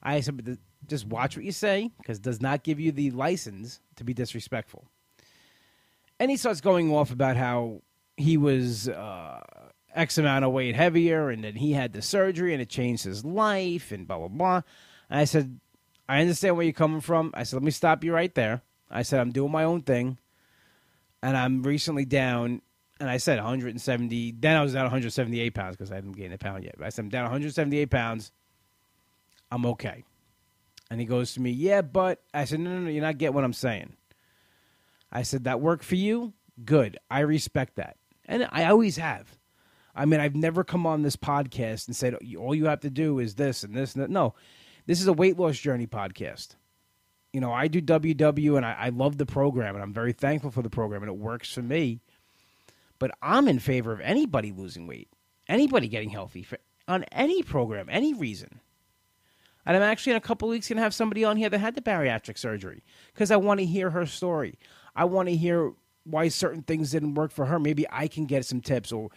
I 0.03 0.21
said, 0.21 0.37
but 0.37 0.59
just 0.87 1.07
watch 1.07 1.37
what 1.37 1.45
you 1.45 1.51
say, 1.53 1.91
because 1.99 2.19
it 2.19 2.23
does 2.23 2.41
not 2.41 2.63
give 2.63 2.79
you 2.79 2.93
the 2.93 3.11
license 3.11 3.81
to 3.97 4.05
be 4.05 4.15
disrespectful 4.15 4.87
and 6.19 6.31
he 6.31 6.37
starts 6.37 6.61
going 6.61 6.93
off 6.93 7.11
about 7.11 7.37
how 7.37 7.83
he 8.17 8.37
was 8.37 8.89
uh, 8.89 9.41
X 9.95 10.19
amount 10.19 10.45
of 10.45 10.53
weight 10.53 10.75
heavier, 10.75 11.31
and 11.31 11.45
then 11.45 11.55
he 11.57 11.73
had 11.73 11.93
the 11.93 12.03
surgery, 12.03 12.53
and 12.53 12.61
it 12.61 12.69
changed 12.69 13.05
his 13.05 13.25
life, 13.25 13.93
and 13.93 14.07
blah 14.07 14.19
blah 14.19 14.29
blah. 14.29 14.63
And 15.11 15.21
I 15.21 15.25
said, 15.25 15.61
I 16.09 16.21
understand 16.21 16.57
where 16.57 16.65
you're 16.65 16.73
coming 16.73 17.01
from. 17.01 17.31
I 17.35 17.43
said, 17.45 17.57
let 17.57 17.63
me 17.63 17.71
stop 17.71 18.03
you 18.03 18.13
right 18.13 18.35
there. 18.35 18.63
I 18.91 19.03
said, 19.03 19.21
I'm 19.21 19.33
doing 19.33 19.53
my 19.53 19.65
own 19.65 19.83
thing, 19.83 20.19
and 21.23 21.37
I'm 21.37 21.63
recently 21.63 22.05
down. 22.05 22.63
And 23.01 23.09
I 23.09 23.19
said 23.19 23.39
170. 23.39 24.33
Then 24.33 24.57
I 24.57 24.63
was 24.63 24.73
down 24.73 24.85
178 24.85 25.55
pounds 25.55 25.77
because 25.77 25.93
I 25.93 25.97
hadn't 25.97 26.13
gained 26.13 26.35
a 26.35 26.39
pound 26.39 26.65
yet. 26.65 26.75
But 26.79 26.87
I 26.87 26.89
said 26.91 27.05
I'm 27.05 27.09
down 27.11 27.25
178 27.25 27.91
pounds. 27.91 28.33
I'm 29.51 29.65
okay. 29.67 30.05
And 30.91 30.99
he 31.01 31.07
goes 31.07 31.35
to 31.35 31.41
me, 31.41 31.51
yeah, 31.51 31.83
but 31.83 32.23
I 32.33 32.45
said, 32.45 32.61
no, 32.61 32.71
no, 32.71 32.81
no, 32.81 32.91
you're 32.91 33.03
not 33.03 33.19
getting 33.19 33.35
what 33.35 33.45
I'm 33.45 33.53
saying. 33.53 33.93
I 35.13 35.23
said, 35.23 35.45
that 35.45 35.61
worked 35.61 35.85
for 35.85 35.97
you? 35.97 36.33
Good. 36.65 36.99
I 37.11 37.21
respect 37.21 37.77
that. 37.77 37.97
And 38.25 38.49
I 38.51 38.65
always 38.65 38.97
have. 38.97 39.39
I 39.95 40.05
mean, 40.05 40.21
I've 40.21 40.37
never 40.37 40.65
come 40.65 40.87
on 40.87 41.03
this 41.03 41.17
podcast 41.17 41.87
and 41.87 41.97
said, 41.97 42.17
all 42.39 42.55
you 42.55 42.67
have 42.67 42.81
to 42.81 42.91
do 42.91 43.19
is 43.19 43.35
this 43.35 43.65
and 43.65 43.75
this 43.75 43.95
and 43.95 44.03
that. 44.03 44.11
No, 44.11 44.35
this 44.87 45.01
is 45.01 45.07
a 45.07 45.13
weight 45.13 45.39
loss 45.39 45.59
journey 45.59 45.87
podcast. 45.87 46.57
You 47.33 47.41
know, 47.41 47.53
I 47.53 47.69
do 47.69 47.83
WW 47.83 48.57
and 48.57 48.65
I, 48.65 48.77
I 48.79 48.89
love 48.89 49.19
the 49.19 49.27
program 49.27 49.75
and 49.75 49.83
I'm 49.83 49.93
very 49.93 50.13
thankful 50.13 50.51
for 50.51 50.63
the 50.63 50.71
program 50.71 51.03
and 51.03 51.11
it 51.11 51.19
works 51.19 51.53
for 51.53 51.63
me. 51.63 52.01
But 52.99 53.13
I'm 53.23 53.49
in 53.49 53.59
favor 53.59 53.93
of 53.93 54.01
anybody 54.01 54.51
losing 54.51 54.87
weight, 54.87 55.09
anybody 55.49 55.89
getting 55.89 56.11
healthy 56.11 56.43
for, 56.43 56.59
on 56.89 57.05
any 57.13 57.43
program, 57.43 57.89
any 57.91 58.15
reason. 58.15 58.61
And 59.67 59.77
I'm 59.77 59.83
actually 59.83 60.13
in 60.13 60.17
a 60.17 60.23
couple 60.23 60.49
weeks 60.49 60.69
going 60.69 60.79
to 60.79 60.83
have 60.83 60.95
somebody 60.95 61.25
on 61.25 61.37
here 61.37 61.51
that 61.51 61.59
had 61.59 61.75
the 61.75 61.83
bariatric 61.83 62.39
surgery 62.39 62.83
because 63.13 63.31
I 63.31 63.37
want 63.37 63.61
to 63.61 63.67
hear 63.67 63.91
her 63.91 64.07
story. 64.07 64.59
I 64.97 65.05
want 65.05 65.29
to 65.29 65.37
hear 65.37 65.73
why 66.05 66.29
certain 66.29 66.63
things 66.63 66.91
didn't 66.91 67.15
work 67.15 67.31
for 67.31 67.45
her. 67.45 67.59
Maybe 67.59 67.87
I 67.93 68.09
can 68.09 68.25
get 68.25 68.47
some 68.47 68.63
tips 68.63 68.91
or 68.91 69.11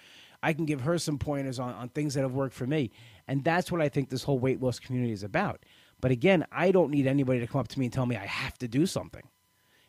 I 0.43 0.53
can 0.53 0.65
give 0.65 0.81
her 0.81 0.97
some 0.97 1.17
pointers 1.17 1.59
on, 1.59 1.73
on 1.73 1.89
things 1.89 2.15
that 2.15 2.21
have 2.21 2.33
worked 2.33 2.53
for 2.53 2.67
me. 2.67 2.91
And 3.27 3.43
that's 3.43 3.71
what 3.71 3.81
I 3.81 3.89
think 3.89 4.09
this 4.09 4.23
whole 4.23 4.39
weight 4.39 4.61
loss 4.61 4.79
community 4.79 5.13
is 5.13 5.23
about. 5.23 5.63
But 6.01 6.11
again, 6.11 6.45
I 6.51 6.71
don't 6.71 6.91
need 6.91 7.07
anybody 7.07 7.39
to 7.39 7.47
come 7.47 7.61
up 7.61 7.67
to 7.69 7.79
me 7.79 7.85
and 7.85 7.93
tell 7.93 8.05
me 8.05 8.17
I 8.17 8.25
have 8.25 8.57
to 8.59 8.67
do 8.67 8.85
something. 8.85 9.23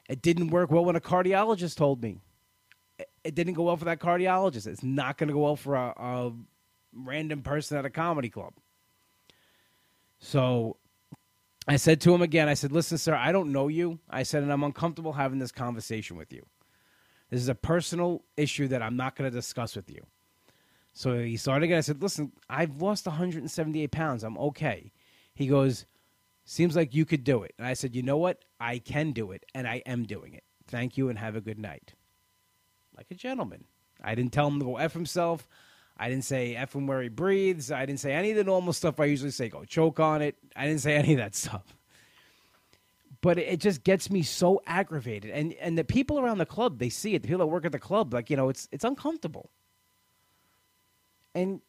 It 0.08 0.22
didn't 0.22 0.48
work 0.48 0.70
well 0.70 0.84
when 0.84 0.96
a 0.96 1.00
cardiologist 1.00 1.76
told 1.76 2.02
me. 2.02 2.20
It 3.24 3.34
didn't 3.34 3.54
go 3.54 3.64
well 3.64 3.76
for 3.76 3.86
that 3.86 3.98
cardiologist. 3.98 4.66
It's 4.66 4.82
not 4.82 5.16
going 5.16 5.28
to 5.28 5.34
go 5.34 5.40
well 5.40 5.56
for 5.56 5.74
a, 5.74 5.94
a 5.96 6.32
random 6.92 7.42
person 7.42 7.78
at 7.78 7.86
a 7.86 7.90
comedy 7.90 8.28
club. 8.28 8.52
So 10.18 10.76
I 11.66 11.76
said 11.76 12.00
to 12.02 12.14
him 12.14 12.22
again, 12.22 12.48
I 12.48 12.54
said, 12.54 12.72
listen, 12.72 12.98
sir, 12.98 13.14
I 13.14 13.32
don't 13.32 13.52
know 13.52 13.68
you. 13.68 13.98
I 14.10 14.24
said, 14.24 14.42
and 14.42 14.52
I'm 14.52 14.64
uncomfortable 14.64 15.12
having 15.12 15.38
this 15.38 15.52
conversation 15.52 16.16
with 16.16 16.32
you. 16.32 16.44
This 17.30 17.40
is 17.40 17.48
a 17.48 17.54
personal 17.54 18.22
issue 18.36 18.68
that 18.68 18.82
I'm 18.82 18.96
not 18.96 19.16
going 19.16 19.30
to 19.30 19.34
discuss 19.34 19.74
with 19.74 19.88
you. 19.90 20.04
So 20.92 21.18
he 21.18 21.36
started 21.36 21.64
again. 21.64 21.78
I 21.78 21.82
said, 21.82 22.02
listen, 22.02 22.32
I've 22.50 22.82
lost 22.82 23.06
178 23.06 23.90
pounds. 23.90 24.22
I'm 24.22 24.36
okay. 24.36 24.92
He 25.34 25.46
goes, 25.46 25.86
seems 26.44 26.76
like 26.76 26.94
you 26.94 27.04
could 27.04 27.24
do 27.24 27.42
it. 27.42 27.54
And 27.58 27.66
I 27.66 27.74
said, 27.74 27.94
you 27.94 28.02
know 28.02 28.16
what? 28.16 28.44
I 28.60 28.78
can 28.78 29.12
do 29.12 29.32
it, 29.32 29.44
and 29.54 29.66
I 29.66 29.82
am 29.86 30.04
doing 30.04 30.34
it. 30.34 30.44
Thank 30.66 30.96
you, 30.96 31.08
and 31.08 31.18
have 31.18 31.36
a 31.36 31.40
good 31.40 31.58
night. 31.58 31.94
Like 32.96 33.10
a 33.10 33.14
gentleman. 33.14 33.64
I 34.02 34.14
didn't 34.14 34.32
tell 34.32 34.48
him 34.48 34.58
to 34.58 34.64
go 34.64 34.76
F 34.76 34.92
himself. 34.92 35.46
I 35.96 36.08
didn't 36.08 36.24
say 36.24 36.56
F 36.56 36.74
him 36.74 36.86
where 36.86 37.02
he 37.02 37.08
breathes. 37.08 37.70
I 37.70 37.86
didn't 37.86 38.00
say 38.00 38.12
any 38.12 38.30
of 38.30 38.36
the 38.36 38.44
normal 38.44 38.72
stuff 38.72 38.98
I 38.98 39.04
usually 39.04 39.30
say. 39.30 39.48
Go 39.48 39.64
choke 39.64 40.00
on 40.00 40.22
it. 40.22 40.36
I 40.56 40.66
didn't 40.66 40.80
say 40.80 40.94
any 40.96 41.12
of 41.12 41.18
that 41.18 41.34
stuff. 41.34 41.76
But 43.20 43.38
it 43.38 43.60
just 43.60 43.84
gets 43.84 44.10
me 44.10 44.22
so 44.22 44.60
aggravated, 44.66 45.30
and 45.30 45.52
and 45.54 45.78
the 45.78 45.84
people 45.84 46.18
around 46.18 46.38
the 46.38 46.46
club 46.46 46.80
they 46.80 46.88
see 46.88 47.14
it. 47.14 47.22
The 47.22 47.28
people 47.28 47.38
that 47.38 47.46
work 47.46 47.64
at 47.64 47.70
the 47.70 47.78
club, 47.78 48.12
like 48.12 48.30
you 48.30 48.36
know, 48.36 48.48
it's 48.48 48.68
it's 48.72 48.82
uncomfortable. 48.82 49.50
And 51.32 51.60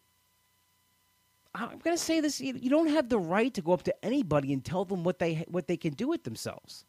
I'm 1.55 1.79
going 1.79 1.95
to 1.95 2.03
say 2.03 2.19
this: 2.19 2.41
you 2.41 2.69
don't 2.69 2.87
have 2.87 3.09
the 3.09 3.19
right 3.19 3.53
to 3.53 3.61
go 3.61 3.73
up 3.73 3.83
to 3.83 4.05
anybody 4.05 4.53
and 4.53 4.63
tell 4.63 4.85
them 4.85 5.03
what 5.03 5.19
they 5.19 5.45
what 5.47 5.67
they 5.67 5.77
can 5.77 5.93
do 5.93 6.07
with 6.07 6.23
themselves. 6.23 6.85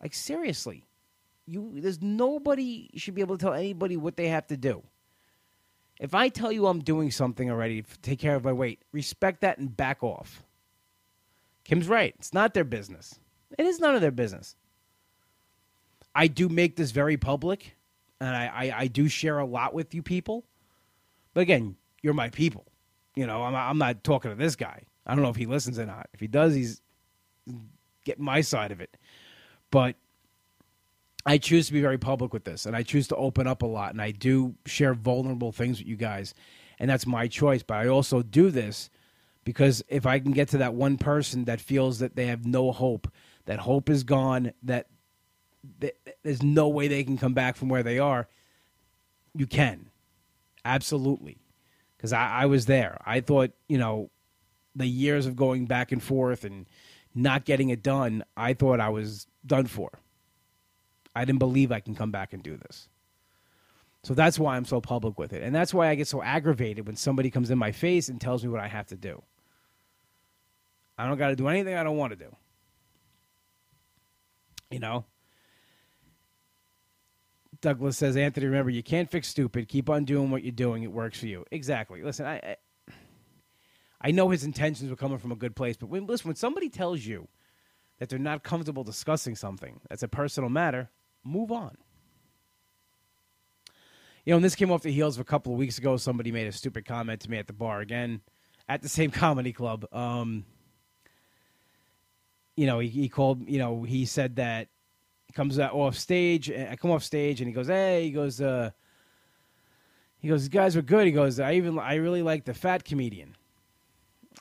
Like 0.00 0.14
seriously, 0.14 0.84
you 1.46 1.72
there's 1.76 2.00
nobody 2.00 2.90
should 2.96 3.14
be 3.14 3.20
able 3.20 3.36
to 3.36 3.44
tell 3.44 3.54
anybody 3.54 3.96
what 3.96 4.16
they 4.16 4.28
have 4.28 4.46
to 4.48 4.56
do. 4.56 4.82
If 5.98 6.14
I 6.14 6.28
tell 6.28 6.52
you 6.52 6.66
I'm 6.66 6.80
doing 6.80 7.10
something 7.10 7.50
already 7.50 7.84
take 8.02 8.18
care 8.18 8.34
of 8.34 8.44
my 8.44 8.52
weight, 8.52 8.82
respect 8.92 9.40
that 9.40 9.58
and 9.58 9.76
back 9.76 10.02
off. 10.02 10.42
Kim's 11.64 11.88
right. 11.88 12.14
It's 12.18 12.34
not 12.34 12.54
their 12.54 12.64
business. 12.64 13.18
It 13.58 13.66
is 13.66 13.80
none 13.80 13.94
of 13.94 14.00
their 14.00 14.10
business. 14.10 14.56
I 16.14 16.26
do 16.26 16.48
make 16.48 16.76
this 16.76 16.90
very 16.90 17.16
public, 17.16 17.76
and 18.20 18.36
I, 18.36 18.46
I, 18.46 18.74
I 18.80 18.86
do 18.86 19.08
share 19.08 19.38
a 19.38 19.44
lot 19.44 19.74
with 19.74 19.94
you 19.94 20.02
people. 20.02 20.44
But 21.32 21.40
again, 21.40 21.76
you're 22.02 22.14
my 22.14 22.28
people. 22.28 22.66
You 23.14 23.26
know, 23.26 23.42
I'm, 23.42 23.54
I'm 23.54 23.78
not 23.78 24.02
talking 24.04 24.30
to 24.30 24.36
this 24.36 24.56
guy. 24.56 24.82
I 25.06 25.14
don't 25.14 25.22
know 25.22 25.30
if 25.30 25.36
he 25.36 25.46
listens 25.46 25.78
or 25.78 25.86
not. 25.86 26.08
If 26.14 26.20
he 26.20 26.26
does, 26.26 26.54
he's 26.54 26.80
getting 28.04 28.24
my 28.24 28.40
side 28.40 28.72
of 28.72 28.80
it. 28.80 28.96
But 29.70 29.96
I 31.26 31.38
choose 31.38 31.66
to 31.68 31.72
be 31.72 31.80
very 31.80 31.98
public 31.98 32.32
with 32.32 32.44
this, 32.44 32.66
and 32.66 32.76
I 32.76 32.82
choose 32.82 33.08
to 33.08 33.16
open 33.16 33.46
up 33.46 33.62
a 33.62 33.66
lot, 33.66 33.92
and 33.92 34.02
I 34.02 34.10
do 34.10 34.54
share 34.66 34.94
vulnerable 34.94 35.52
things 35.52 35.78
with 35.78 35.88
you 35.88 35.96
guys, 35.96 36.34
and 36.78 36.90
that's 36.90 37.06
my 37.06 37.28
choice. 37.28 37.62
But 37.62 37.78
I 37.78 37.88
also 37.88 38.22
do 38.22 38.50
this 38.50 38.90
because 39.44 39.82
if 39.88 40.06
I 40.06 40.18
can 40.18 40.32
get 40.32 40.48
to 40.48 40.58
that 40.58 40.74
one 40.74 40.98
person 40.98 41.44
that 41.44 41.60
feels 41.60 41.98
that 41.98 42.16
they 42.16 42.26
have 42.26 42.46
no 42.46 42.72
hope, 42.72 43.10
that 43.46 43.60
hope 43.60 43.88
is 43.88 44.04
gone, 44.04 44.52
that, 44.62 44.86
that 45.80 45.96
there's 46.22 46.42
no 46.42 46.68
way 46.68 46.88
they 46.88 47.04
can 47.04 47.18
come 47.18 47.34
back 47.34 47.56
from 47.56 47.68
where 47.68 47.82
they 47.82 47.98
are, 47.98 48.28
you 49.34 49.46
can, 49.46 49.90
absolutely, 50.64 51.38
because 52.04 52.12
I, 52.12 52.42
I 52.42 52.46
was 52.46 52.66
there. 52.66 53.00
I 53.06 53.20
thought, 53.20 53.52
you 53.66 53.78
know, 53.78 54.10
the 54.76 54.86
years 54.86 55.24
of 55.24 55.36
going 55.36 55.64
back 55.64 55.90
and 55.90 56.02
forth 56.02 56.44
and 56.44 56.66
not 57.14 57.46
getting 57.46 57.70
it 57.70 57.82
done, 57.82 58.22
I 58.36 58.52
thought 58.52 58.78
I 58.78 58.90
was 58.90 59.26
done 59.46 59.64
for. 59.64 59.90
I 61.16 61.24
didn't 61.24 61.38
believe 61.38 61.72
I 61.72 61.80
can 61.80 61.94
come 61.94 62.10
back 62.10 62.34
and 62.34 62.42
do 62.42 62.58
this. 62.58 62.90
So 64.02 64.12
that's 64.12 64.38
why 64.38 64.54
I'm 64.54 64.66
so 64.66 64.82
public 64.82 65.18
with 65.18 65.32
it. 65.32 65.42
And 65.42 65.54
that's 65.54 65.72
why 65.72 65.88
I 65.88 65.94
get 65.94 66.06
so 66.06 66.22
aggravated 66.22 66.86
when 66.86 66.96
somebody 66.96 67.30
comes 67.30 67.50
in 67.50 67.56
my 67.56 67.72
face 67.72 68.10
and 68.10 68.20
tells 68.20 68.44
me 68.44 68.50
what 68.50 68.60
I 68.60 68.68
have 68.68 68.88
to 68.88 68.96
do. 68.96 69.22
I 70.98 71.08
don't 71.08 71.16
got 71.16 71.28
to 71.28 71.36
do 71.36 71.48
anything 71.48 71.74
I 71.74 71.84
don't 71.84 71.96
want 71.96 72.10
to 72.10 72.22
do. 72.22 72.36
You 74.70 74.80
know? 74.80 75.06
Douglas 77.64 77.96
says, 77.96 78.14
Anthony, 78.16 78.46
remember, 78.46 78.70
you 78.70 78.82
can't 78.82 79.10
fix 79.10 79.28
stupid. 79.28 79.68
Keep 79.68 79.88
on 79.88 80.04
doing 80.04 80.30
what 80.30 80.44
you're 80.44 80.52
doing. 80.52 80.82
It 80.82 80.92
works 80.92 81.18
for 81.18 81.26
you. 81.26 81.46
Exactly. 81.50 82.02
Listen, 82.02 82.26
I, 82.26 82.36
I 82.36 82.56
I 84.02 84.10
know 84.10 84.28
his 84.28 84.44
intentions 84.44 84.90
were 84.90 84.96
coming 84.96 85.16
from 85.16 85.32
a 85.32 85.36
good 85.36 85.56
place, 85.56 85.78
but 85.78 85.88
when, 85.88 86.04
listen, 86.06 86.28
when 86.28 86.36
somebody 86.36 86.68
tells 86.68 87.06
you 87.06 87.26
that 87.98 88.10
they're 88.10 88.18
not 88.18 88.42
comfortable 88.42 88.84
discussing 88.84 89.34
something 89.34 89.80
that's 89.88 90.02
a 90.02 90.08
personal 90.08 90.50
matter, 90.50 90.90
move 91.24 91.50
on. 91.50 91.78
You 94.26 94.32
know, 94.32 94.36
and 94.36 94.44
this 94.44 94.54
came 94.54 94.70
off 94.70 94.82
the 94.82 94.92
heels 94.92 95.16
of 95.16 95.22
a 95.22 95.24
couple 95.24 95.52
of 95.52 95.58
weeks 95.58 95.78
ago. 95.78 95.96
Somebody 95.96 96.32
made 96.32 96.46
a 96.46 96.52
stupid 96.52 96.84
comment 96.84 97.22
to 97.22 97.30
me 97.30 97.38
at 97.38 97.46
the 97.46 97.54
bar 97.54 97.80
again, 97.80 98.20
at 98.68 98.82
the 98.82 98.90
same 98.90 99.10
comedy 99.10 99.54
club. 99.54 99.86
Um, 99.90 100.44
you 102.56 102.66
know, 102.66 102.80
he, 102.80 102.88
he 102.88 103.08
called. 103.08 103.48
You 103.48 103.58
know, 103.58 103.84
he 103.84 104.04
said 104.04 104.36
that 104.36 104.68
comes 105.34 105.58
off 105.58 105.96
stage. 105.96 106.50
I 106.50 106.76
come 106.76 106.90
off 106.90 107.02
stage 107.02 107.40
and 107.40 107.48
he 107.48 107.54
goes, 107.54 107.66
"Hey," 107.66 108.04
he 108.04 108.10
goes, 108.10 108.40
uh, 108.40 108.70
he 110.18 110.28
goes, 110.28 110.42
"These 110.42 110.48
guys 110.48 110.76
were 110.76 110.82
good." 110.82 111.06
He 111.06 111.12
goes, 111.12 111.40
"I 111.40 111.54
even 111.54 111.78
I 111.78 111.96
really 111.96 112.22
like 112.22 112.44
the 112.44 112.54
fat 112.54 112.84
comedian." 112.84 113.36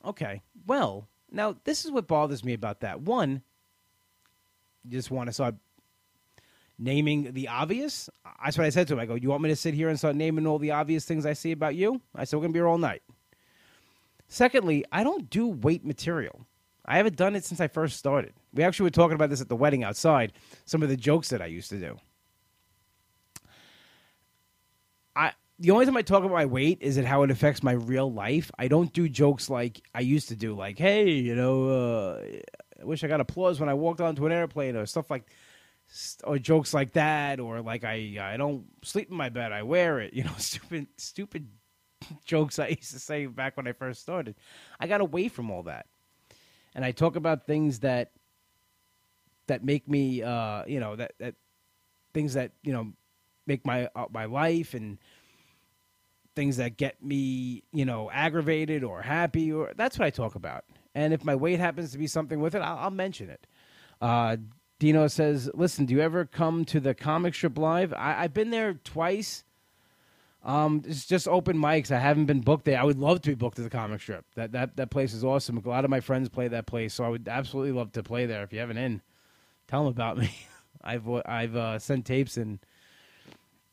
Okay. 0.06 0.42
Well, 0.66 1.08
now 1.32 1.56
this 1.64 1.84
is 1.84 1.92
what 1.92 2.08
bothers 2.08 2.44
me 2.44 2.54
about 2.54 2.82
that. 2.82 3.02
One, 3.02 3.42
you 4.84 4.92
just 4.92 5.12
want 5.12 5.28
to 5.28 5.34
start 5.34 5.56
naming 6.78 7.34
the 7.34 7.48
obvious. 7.48 8.10
That's 8.44 8.58
what 8.58 8.66
I 8.66 8.70
said 8.70 8.88
to 8.88 8.94
him. 8.94 9.00
I 9.00 9.06
go, 9.06 9.16
"You 9.16 9.30
want 9.30 9.44
me 9.44 9.50
to 9.50 9.56
sit 9.56 9.74
here 9.74 9.90
and 9.90 9.98
start 9.98 10.16
naming 10.16 10.48
all 10.48 10.60
the 10.60 10.72
obvious 10.72 11.06
things 11.06 11.26
I 11.26 11.34
see 11.34 11.52
about 11.52 11.76
you?" 11.76 12.02
I 12.16 12.24
said, 12.24 12.38
"We're 12.38 12.44
gonna 12.44 12.54
be 12.54 12.60
here 12.60 12.68
all 12.68 12.78
night." 12.78 13.02
Secondly, 14.28 14.86
I 14.92 15.04
don't 15.04 15.30
do 15.30 15.48
weight 15.48 15.86
material. 15.86 16.46
I 16.86 16.98
haven't 16.98 17.16
done 17.16 17.36
it 17.36 17.46
since 17.46 17.60
I 17.60 17.68
first 17.68 17.98
started. 17.98 18.34
We 18.54 18.64
actually 18.64 18.86
were 18.86 18.92
talking 18.92 19.16
about 19.16 19.30
this 19.30 19.42
at 19.42 19.50
the 19.50 19.56
wedding 19.56 19.84
outside. 19.84 20.34
Some 20.66 20.84
of 20.84 20.90
the 20.90 20.98
jokes 20.98 21.30
that 21.30 21.42
I 21.42 21.48
used 21.48 21.70
to 21.70 21.80
do. 21.80 21.98
I 25.16 25.32
the 25.60 25.72
only 25.72 25.86
time 25.86 25.98
I 25.98 26.02
talk 26.02 26.24
about 26.24 26.34
my 26.34 26.46
weight 26.46 26.80
is 26.82 26.98
it 26.98 27.06
how 27.06 27.24
it 27.24 27.32
affects 27.32 27.64
my 27.64 27.74
real 27.74 28.12
life. 28.12 28.52
I 28.58 28.68
don't 28.68 28.92
do 28.92 29.08
jokes 29.08 29.50
like 29.50 29.82
I 29.94 30.02
used 30.02 30.30
to 30.30 30.36
do, 30.36 30.56
like, 30.56 30.78
hey, 30.78 31.12
you 31.12 31.36
know, 31.36 31.70
uh, 31.70 32.24
I 32.82 32.86
wish 32.86 33.04
I 33.04 33.08
got 33.08 33.22
applause 33.22 33.60
when 33.60 33.70
I 33.70 33.74
walked 33.74 34.02
onto 34.02 34.26
an 34.26 34.32
airplane 34.32 34.76
or 34.76 34.86
stuff 34.86 35.10
like, 35.10 35.30
or 36.24 36.40
jokes 36.40 36.74
like 36.74 36.94
that, 36.94 37.40
or 37.40 37.62
like 37.62 37.84
I 37.84 38.18
I 38.20 38.38
don't 38.38 38.66
sleep 38.84 39.10
in 39.10 39.18
my 39.18 39.30
bed, 39.30 39.52
I 39.52 39.64
wear 39.64 40.00
it, 40.00 40.14
you 40.16 40.24
know, 40.24 40.34
stupid 40.38 40.88
stupid 40.98 41.48
jokes 42.26 42.60
I 42.60 42.70
used 42.70 42.92
to 42.92 43.00
say 43.00 43.26
back 43.26 43.58
when 43.58 43.68
I 43.68 43.74
first 43.74 44.02
started. 44.02 44.36
I 44.80 44.88
got 44.88 45.02
away 45.02 45.28
from 45.28 45.52
all 45.52 45.64
that, 45.64 45.86
and 46.76 46.84
I 46.84 46.92
talk 46.92 47.16
about 47.16 47.46
things 47.46 47.80
that 47.80 48.12
that 49.48 49.64
make 49.64 49.88
me, 49.88 50.24
uh, 50.24 50.64
you 50.66 50.80
know, 50.80 50.96
that 50.96 51.14
that 51.20 51.36
things 52.14 52.34
that 52.34 52.52
you 52.64 52.74
know 52.74 52.94
make 53.48 53.66
my 53.66 53.90
uh, 53.96 54.06
my 54.12 54.26
life 54.26 54.74
and 54.74 54.98
things 56.36 56.58
that 56.58 56.78
get 56.78 57.04
me, 57.04 57.64
you 57.72 57.86
know, 57.86 58.10
aggravated 58.12 58.84
or 58.84 59.02
happy, 59.02 59.52
or 59.52 59.72
that's 59.76 60.00
what 60.00 60.06
I 60.06 60.10
talk 60.10 60.36
about. 60.36 60.66
And 60.96 61.14
if 61.14 61.24
my 61.24 61.36
weight 61.36 61.60
happens 61.60 61.92
to 61.92 61.98
be 61.98 62.08
something 62.08 62.40
with 62.40 62.56
it, 62.56 62.60
I'll, 62.62 62.78
I'll 62.78 62.92
mention 62.92 63.30
it. 63.30 63.46
Uh, 64.02 64.38
Dino 64.80 65.08
says, 65.08 65.50
"Listen, 65.54 65.86
do 65.86 65.94
you 65.94 66.02
ever 66.02 66.26
come 66.26 66.66
to 66.66 66.80
the 66.80 66.94
comic 66.94 67.36
strip 67.36 67.58
live? 67.58 67.94
I, 67.94 68.24
have 68.24 68.34
been 68.34 68.50
there 68.50 68.74
twice. 68.74 69.44
Um, 70.44 70.84
it's 70.86 71.06
just 71.06 71.28
open 71.28 71.58
mics. 71.58 71.90
I 71.90 72.00
haven't 72.00 72.26
been 72.26 72.42
booked 72.42 72.66
there. 72.66 72.80
I 72.80 72.84
would 72.84 73.00
love 73.00 73.22
to 73.22 73.30
be 73.30 73.36
booked 73.36 73.60
at 73.60 73.64
the 73.64 73.70
comic 73.70 74.02
strip. 74.02 74.26
That 74.36 74.52
that 74.52 74.76
that 74.76 74.90
place 74.90 75.14
is 75.14 75.24
awesome. 75.24 75.58
A 75.58 75.70
lot 75.70 75.86
of 75.86 75.90
my 75.90 76.02
friends 76.02 76.28
play 76.28 76.50
that 76.50 76.66
place, 76.66 76.94
so 76.94 77.04
I 77.06 77.10
would 77.10 77.28
absolutely 77.28 77.72
love 77.72 77.94
to 77.94 78.04
play 78.04 78.26
there. 78.26 78.44
If 78.44 78.52
you 78.52 78.60
haven't 78.60 78.78
in, 78.78 79.02
tell 79.74 79.86
them 79.86 79.92
about 79.92 80.18
me. 80.18 80.30
I've 80.84 81.10
I've 81.26 81.56
uh, 81.56 81.80
sent 81.80 82.06
tapes 82.06 82.38
and 82.38 82.60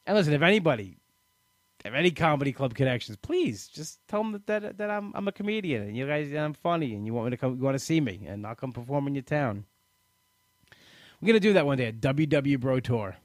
and 0.07 0.17
listen. 0.17 0.33
If 0.33 0.41
anybody 0.41 0.97
have 1.85 1.95
any 1.95 2.11
comedy 2.11 2.53
club 2.53 2.75
connections, 2.75 3.19
please 3.21 3.69
just 3.69 3.99
tell 4.09 4.23
them 4.23 4.33
that, 4.33 4.47
that, 4.47 4.79
that 4.79 4.91
I'm 4.91 5.13
I'm 5.15 5.29
a 5.29 5.33
comedian 5.33 5.83
and 5.83 5.97
you 5.97 6.07
guys 6.07 6.33
I'm 6.33 6.55
funny 6.55 6.95
and 6.95 7.05
you 7.05 7.13
want 7.13 7.27
me 7.27 7.31
to 7.33 7.37
come 7.37 7.57
you 7.57 7.63
want 7.63 7.75
to 7.75 7.85
see 7.85 8.01
me 8.01 8.25
and 8.27 8.47
I'll 8.47 8.55
come 8.55 8.73
perform 8.73 9.09
in 9.09 9.15
your 9.15 9.23
town. 9.23 9.67
We're 11.21 11.27
gonna 11.27 11.41
do 11.41 11.53
that 11.53 11.67
one 11.67 11.77
day 11.77 11.87
at 11.87 12.01
WW 12.01 12.59
Bro 12.59 12.81
Tour, 12.81 13.17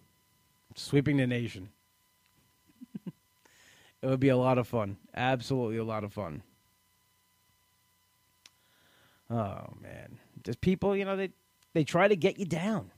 sweeping 0.75 1.15
the 1.15 1.27
nation. 1.27 1.69
it 3.05 4.05
would 4.05 4.19
be 4.19 4.29
a 4.29 4.37
lot 4.37 4.57
of 4.57 4.67
fun, 4.67 4.97
absolutely 5.15 5.77
a 5.77 5.85
lot 5.85 6.03
of 6.03 6.11
fun. 6.11 6.43
Oh 9.29 9.73
man, 9.81 10.19
just 10.43 10.59
people, 10.59 10.93
you 10.93 11.05
know, 11.05 11.15
they 11.15 11.29
they 11.75 11.83
try 11.83 12.07
to 12.07 12.15
get 12.15 12.39
you 12.39 12.45
down. 12.45 12.89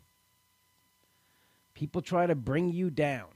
People 1.74 2.00
try 2.04 2.28
to 2.28 2.36
bring 2.36 2.72
you 2.72 2.92
down. 2.92 3.30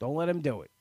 Don't 0.00 0.16
let 0.16 0.26
them 0.26 0.40
do 0.40 0.62
it. 0.62 0.72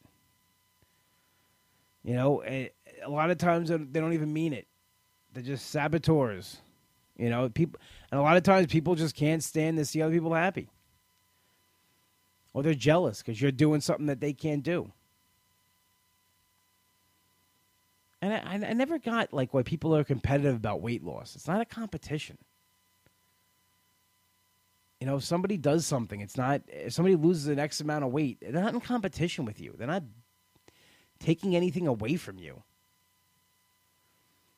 You 2.04 2.16
know, 2.16 2.44
a, 2.44 2.72
lot 3.08 3.30
of 3.30 3.38
times 3.38 3.70
they 3.70 4.00
don't 4.00 4.14
even 4.14 4.34
mean 4.34 4.54
it. 4.54 4.68
They're 5.32 5.44
just 5.44 5.70
saboteurs. 5.70 6.58
You 7.16 7.30
know, 7.30 7.48
people, 7.48 7.80
and 8.12 8.20
a 8.20 8.24
lot 8.24 8.38
of 8.38 8.44
times 8.44 8.66
people 8.66 8.96
just 8.96 9.16
can't 9.16 9.44
stand 9.44 9.78
to 9.78 9.86
see 9.86 10.02
other 10.02 10.12
people 10.12 10.34
happy, 10.34 10.72
or 12.54 12.64
they're 12.64 12.74
jealous 12.74 13.20
because 13.20 13.40
you're 13.40 13.52
doing 13.52 13.82
something 13.82 14.08
that 14.08 14.20
they 14.20 14.34
can't 14.34 14.64
do. 14.64 14.92
And 18.22 18.34
I, 18.34 18.70
I 18.70 18.74
never 18.74 19.00
got 19.00 19.34
like 19.34 19.54
why 19.54 19.64
people 19.64 19.96
are 19.96 20.04
competitive 20.04 20.56
about 20.56 20.82
weight 20.82 21.04
loss. 21.04 21.36
It's 21.36 21.48
not 21.48 21.62
a 21.62 21.66
competition. 21.66 22.38
You 25.00 25.08
know, 25.08 25.16
if 25.16 25.24
somebody 25.24 25.58
does 25.58 25.88
something, 25.88 26.22
it's 26.22 26.38
not, 26.38 26.62
if 26.68 26.94
somebody 26.94 27.16
loses 27.16 27.48
an 27.48 27.58
X 27.58 27.82
amount 27.82 28.06
of 28.06 28.12
weight, 28.12 28.38
they're 28.40 28.62
not 28.62 28.76
in 28.76 28.80
competition 28.80 29.46
with 29.46 29.60
you. 29.60 29.74
They're 29.76 29.88
not 29.88 30.04
taking 31.20 31.56
anything 31.56 31.88
away 31.88 32.18
from 32.18 32.38
you. 32.38 32.62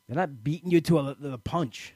They're 0.07 0.17
not 0.17 0.43
beating 0.43 0.69
you 0.69 0.81
to 0.81 0.99
a, 0.99 1.15
the 1.17 1.37
punch. 1.37 1.93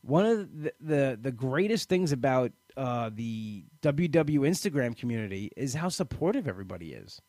One 0.00 0.24
of 0.24 0.62
the, 0.62 0.72
the, 0.80 1.18
the 1.20 1.32
greatest 1.32 1.90
things 1.90 2.12
about 2.12 2.52
uh, 2.78 3.10
the 3.12 3.64
WW 3.82 4.40
Instagram 4.40 4.96
community 4.96 5.50
is 5.54 5.74
how 5.74 5.90
supportive 5.90 6.48
everybody 6.48 6.94
is 6.94 7.20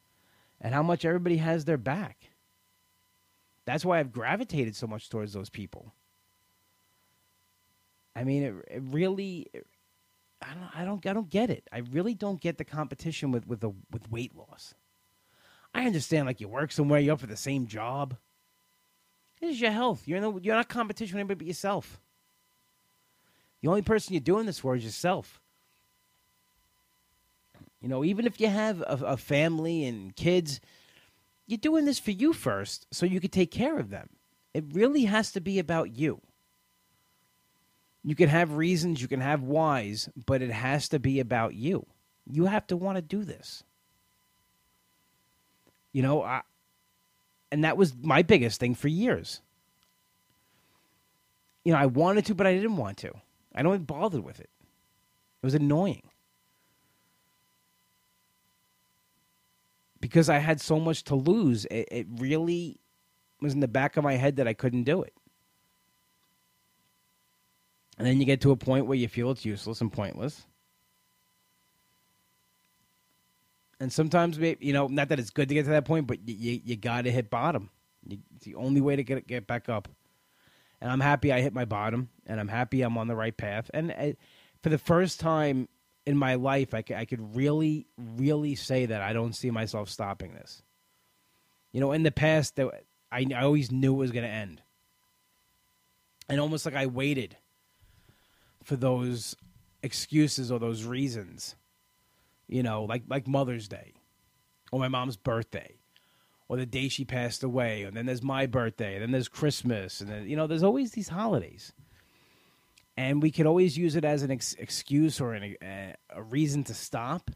and 0.62 0.74
how 0.74 0.84
much 0.84 1.04
everybody 1.04 1.38
has 1.38 1.66
their 1.66 1.78
back. 1.78 2.30
That's 3.66 3.84
why 3.84 4.00
I've 4.00 4.12
gravitated 4.12 4.76
so 4.76 4.88
much 4.88 5.10
towards 5.10 5.34
those 5.34 5.50
people. 5.50 5.94
I 8.16 8.24
mean, 8.24 8.44
it, 8.44 8.54
it 8.70 8.84
really. 8.84 9.48
I 10.42 10.54
don't. 10.54 10.80
I 10.82 10.86
don't. 10.86 11.06
I 11.06 11.14
don't 11.14 11.30
get 11.30 11.50
it. 11.50 11.68
I 11.72 11.80
really 11.80 12.14
don't 12.14 12.42
get 12.42 12.58
the 12.58 12.66
competition 12.66 13.32
with 13.32 13.48
with 13.48 13.62
the 13.62 13.72
with 13.92 14.10
weight 14.12 14.36
loss. 14.36 14.74
I 15.74 15.86
understand, 15.86 16.26
like 16.28 16.42
you 16.42 16.50
work 16.50 16.72
somewhere, 16.72 17.00
you're 17.00 17.14
up 17.14 17.22
for 17.22 17.28
the 17.28 17.38
same 17.38 17.68
job. 17.68 18.18
This 19.40 19.52
is 19.52 19.62
your 19.62 19.72
health. 19.72 20.04
You're 20.06 20.40
you're 20.40 20.56
not 20.56 20.70
competition 20.70 21.16
with 21.16 21.22
anybody 21.22 21.38
but 21.38 21.48
yourself. 21.48 22.00
The 23.62 23.70
only 23.70 23.82
person 23.82 24.14
you're 24.14 24.22
doing 24.22 24.46
this 24.46 24.60
for 24.60 24.76
is 24.76 24.84
yourself. 24.84 25.41
You 27.82 27.90
know, 27.90 28.04
even 28.04 28.28
if 28.28 28.40
you 28.40 28.48
have 28.48 28.82
a, 28.82 29.00
a 29.06 29.18
family 29.18 29.86
and 29.86 30.16
kids, 30.16 30.62
you're 31.48 31.58
doing 31.58 31.86
this 31.86 32.00
for 32.00 32.12
you 32.12 32.32
first, 32.34 32.86
so 32.92 33.06
you 33.06 33.20
could 33.20 33.32
take 33.32 33.52
care 33.52 33.78
of 33.80 33.90
them. 33.90 34.10
It 34.54 34.66
really 34.72 35.06
has 35.06 35.32
to 35.32 35.42
be 35.42 35.60
about 35.60 35.92
you. 35.98 36.22
You 38.04 38.16
can 38.16 38.30
have 38.30 38.54
reasons, 38.54 39.02
you 39.02 39.08
can 39.08 39.22
have 39.22 39.44
whys, 39.44 40.10
but 40.26 40.42
it 40.42 40.52
has 40.52 40.90
to 40.90 41.00
be 41.00 41.20
about 41.20 41.54
you. 41.54 41.86
You 42.30 42.46
have 42.46 42.68
to 42.68 42.78
want 42.78 42.98
to 42.98 43.02
do 43.02 43.24
this. 43.24 43.64
You 45.92 46.02
know, 46.02 46.24
I, 46.24 46.42
and 47.52 47.64
that 47.64 47.78
was 47.78 47.94
my 48.02 48.22
biggest 48.22 48.60
thing 48.60 48.76
for 48.76 48.88
years. 48.88 49.42
You 51.64 51.74
know, 51.74 51.80
I 51.80 51.88
wanted 51.88 52.26
to, 52.28 52.36
but 52.36 52.48
I 52.48 52.54
didn't 52.54 52.78
want 52.78 52.98
to. 53.00 53.12
I 53.54 53.62
don't 53.62 53.74
even 53.74 53.86
bothered 53.86 54.24
with 54.24 54.40
it. 54.40 54.50
It 55.44 55.46
was 55.46 55.54
annoying. 55.54 56.11
Because 60.02 60.28
I 60.30 60.40
had 60.40 60.60
so 60.60 60.80
much 60.80 61.04
to 61.06 61.16
lose, 61.16 61.66
it, 61.66 61.88
it 61.92 62.08
really 62.18 62.80
was 63.40 63.54
in 63.54 63.62
the 63.62 63.68
back 63.68 63.96
of 63.96 64.04
my 64.04 64.16
head 64.16 64.36
that 64.36 64.48
I 64.48 64.54
couldn't 64.54 64.84
do 64.84 65.04
it. 65.04 65.14
And 67.98 68.08
then 68.08 68.20
you 68.20 68.26
get 68.26 68.42
to 68.42 68.52
a 68.52 68.56
point 68.56 68.88
where 68.88 68.98
you 68.98 69.08
feel 69.08 69.32
it's 69.32 69.46
useless 69.46 69.80
and 69.80 69.94
pointless. 69.94 70.46
And 73.80 73.92
sometimes, 73.92 74.38
you 74.38 74.74
know, 74.74 74.88
not 74.88 75.10
that 75.10 75.20
it's 75.20 75.32
good 75.32 75.50
to 75.50 75.56
get 75.56 75.66
to 75.66 75.72
that 75.72 75.86
point, 75.86 76.08
but 76.08 76.28
you, 76.28 76.62
you, 76.64 76.76
got 76.76 77.04
to 77.04 77.12
hit 77.12 77.30
bottom. 77.30 77.70
It's 78.08 78.46
the 78.46 78.56
only 78.56 78.82
way 78.82 78.96
to 78.96 79.04
get 79.04 79.26
get 79.28 79.48
back 79.48 79.70
up. 79.70 79.88
And 80.80 80.92
I'm 80.92 81.00
happy 81.00 81.32
I 81.32 81.42
hit 81.42 81.54
my 81.54 81.66
bottom, 81.66 82.10
and 82.26 82.40
I'm 82.40 82.48
happy 82.48 82.82
I'm 82.82 82.98
on 82.98 83.08
the 83.08 83.16
right 83.16 83.36
path. 83.36 83.70
And 83.74 83.92
I, 83.92 84.10
uh, 84.10 84.14
for 84.62 84.70
the 84.70 84.78
first 84.78 85.20
time 85.20 85.68
in 86.06 86.18
my 86.18 86.36
life, 86.36 86.74
I, 86.74 86.84
I 86.96 87.06
could 87.06 87.36
really, 87.36 87.88
really 87.98 88.56
say 88.56 88.88
that 88.88 89.02
I 89.02 89.14
don't 89.14 89.34
see 89.34 89.52
myself 89.52 89.90
stopping 89.90 90.34
this. 90.34 90.64
You 91.72 91.80
know, 91.80 91.92
in 91.92 92.04
the 92.04 92.12
past, 92.12 92.56
that 92.56 92.68
I, 93.12 93.26
I 93.36 93.44
always 93.44 93.72
knew 93.72 93.94
it 93.94 93.98
was 93.98 94.12
going 94.12 94.26
to 94.26 94.32
end. 94.32 94.62
And 96.28 96.40
almost 96.40 96.66
like 96.66 96.76
I 96.76 96.86
waited 96.86 97.38
for 98.64 98.76
those 98.76 99.36
excuses 99.84 100.52
or 100.52 100.60
those 100.60 100.84
reasons. 100.84 101.56
You 102.48 102.64
know, 102.64 102.84
like 102.84 103.04
like 103.08 103.28
Mother's 103.28 103.68
Day 103.68 103.94
or 104.72 104.80
my 104.80 104.88
mom's 104.88 105.18
birthday 105.18 105.78
or 106.52 106.58
the 106.58 106.66
day 106.66 106.90
she 106.90 107.06
passed 107.06 107.44
away, 107.44 107.84
and 107.84 107.96
then 107.96 108.06
there's 108.06 108.22
my 108.22 108.46
birthday, 108.46 108.96
and 108.96 109.02
then 109.02 109.12
there's 109.12 109.30
Christmas, 109.30 110.02
and 110.02 110.10
then 110.10 110.28
you 110.28 110.36
know, 110.36 110.48
there's 110.48 110.64
always 110.64 110.92
these 110.92 111.08
holidays, 111.08 111.72
and 113.02 113.22
we 113.22 113.32
could 113.32 113.46
always 113.46 113.78
use 113.78 113.96
it 113.96 114.06
as 114.06 114.24
an 114.24 114.32
ex- 114.32 114.56
excuse 114.60 115.20
or 115.20 115.34
an, 115.34 115.56
a, 115.64 115.96
a 116.10 116.22
reason 116.22 116.64
to 116.66 116.74
stop. 116.74 117.32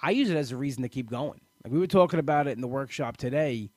I 0.00 0.10
use 0.10 0.30
it 0.30 0.36
as 0.36 0.52
a 0.52 0.56
reason 0.56 0.82
to 0.82 0.88
keep 0.88 1.10
going. 1.10 1.40
Like 1.64 1.72
we 1.72 1.78
were 1.78 1.86
talking 1.86 2.20
about 2.20 2.46
it 2.46 2.52
in 2.52 2.60
the 2.60 2.68
workshop 2.68 3.16
today 3.16 3.70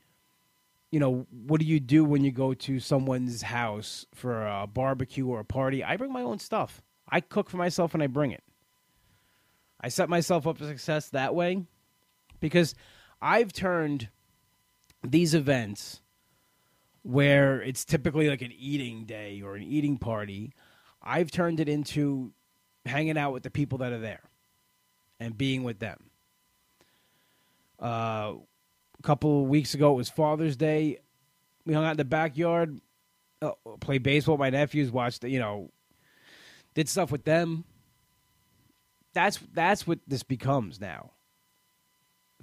you 0.91 0.99
know, 0.99 1.25
what 1.31 1.61
do 1.61 1.65
you 1.65 1.79
do 1.79 2.03
when 2.03 2.23
you 2.23 2.31
go 2.31 2.53
to 2.53 2.79
someone's 2.79 3.41
house 3.41 4.05
for 4.13 4.45
a 4.45 4.67
barbecue 4.67 5.25
or 5.25 5.39
a 5.39 5.45
party? 5.45 5.83
I 5.83 5.95
bring 5.95 6.11
my 6.11 6.21
own 6.21 6.37
stuff. 6.37 6.81
I 7.07 7.21
cook 7.21 7.49
for 7.49 7.57
myself 7.57 7.93
and 7.93 8.03
I 8.03 8.07
bring 8.07 8.31
it. 8.31 8.43
I 9.79 9.87
set 9.87 10.09
myself 10.09 10.45
up 10.45 10.57
for 10.57 10.65
success 10.65 11.09
that 11.09 11.33
way 11.33 11.63
because 12.41 12.75
I've 13.21 13.53
turned 13.53 14.09
these 15.01 15.33
events 15.33 16.01
where 17.03 17.61
it's 17.61 17.83
typically 17.83 18.29
like 18.29 18.41
an 18.41 18.53
eating 18.57 19.05
day 19.05 19.41
or 19.41 19.55
an 19.55 19.63
eating 19.63 19.97
party, 19.97 20.53
I've 21.01 21.31
turned 21.31 21.59
it 21.59 21.67
into 21.67 22.33
hanging 22.85 23.17
out 23.17 23.33
with 23.33 23.43
the 23.43 23.49
people 23.49 23.79
that 23.79 23.91
are 23.91 23.99
there 23.99 24.21
and 25.19 25.37
being 25.37 25.63
with 25.63 25.79
them. 25.79 26.09
Uh, 27.81 28.33
a 28.99 29.03
couple 29.03 29.45
weeks 29.47 29.73
ago, 29.73 29.93
it 29.93 29.95
was 29.95 30.09
Father's 30.09 30.55
Day. 30.55 30.99
We 31.65 31.73
hung 31.73 31.85
out 31.85 31.91
in 31.91 31.97
the 31.97 32.05
backyard, 32.05 32.79
uh, 33.41 33.51
played 33.79 34.03
baseball 34.03 34.35
with 34.35 34.41
my 34.41 34.49
nephews, 34.51 34.91
watched, 34.91 35.23
you 35.23 35.39
know, 35.39 35.71
did 36.75 36.87
stuff 36.87 37.11
with 37.11 37.23
them. 37.23 37.65
That's 39.13 39.39
that's 39.53 39.85
what 39.85 39.99
this 40.07 40.23
becomes 40.23 40.79
now. 40.79 41.11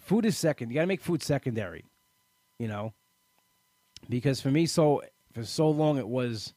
Food 0.00 0.26
is 0.26 0.36
second. 0.36 0.70
You 0.70 0.74
got 0.74 0.82
to 0.82 0.86
make 0.86 1.00
food 1.00 1.22
secondary, 1.22 1.84
you 2.58 2.68
know, 2.68 2.92
because 4.08 4.40
for 4.40 4.50
me, 4.50 4.66
so 4.66 5.02
for 5.32 5.44
so 5.44 5.70
long 5.70 5.98
it 5.98 6.08
was 6.08 6.54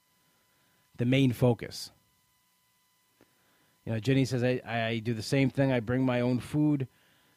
the 0.98 1.06
main 1.06 1.32
focus. 1.34 1.92
You 3.86 3.94
know, 3.94 4.00
Jenny 4.00 4.26
says 4.26 4.44
I, 4.44 4.62
I 4.66 5.00
do 5.00 5.14
the 5.14 5.24
same 5.24 5.50
thing. 5.50 5.72
I 5.72 5.80
bring 5.80 6.06
my 6.06 6.22
own 6.22 6.40
food 6.40 6.88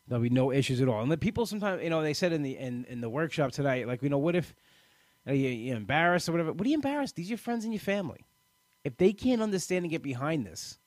there'll 0.08 0.22
be 0.22 0.30
no 0.30 0.52
issues 0.52 0.80
at 0.80 0.88
all. 0.88 1.02
And 1.02 1.10
the 1.10 1.16
people 1.16 1.46
sometimes, 1.46 1.82
you 1.82 1.90
know, 1.90 2.02
they 2.02 2.14
said 2.14 2.32
in 2.32 2.42
the 2.42 2.56
in, 2.56 2.84
in 2.88 3.00
the 3.00 3.08
workshop 3.08 3.52
tonight, 3.52 3.86
like, 3.86 4.02
you 4.02 4.08
know, 4.08 4.18
what 4.18 4.36
if 4.36 4.54
are 5.26 5.34
you, 5.34 5.48
you 5.48 5.74
embarrassed 5.74 6.28
or 6.28 6.32
whatever? 6.32 6.52
What 6.52 6.66
are 6.66 6.70
you 6.70 6.74
embarrassed? 6.74 7.16
These 7.16 7.28
are 7.28 7.30
your 7.30 7.38
friends 7.38 7.64
and 7.64 7.72
your 7.72 7.80
family. 7.80 8.24
If 8.82 8.96
they 8.98 9.12
can't 9.12 9.40
understand 9.40 9.84
and 9.84 9.90
get 9.90 10.02
behind 10.02 10.46
this, 10.46 10.78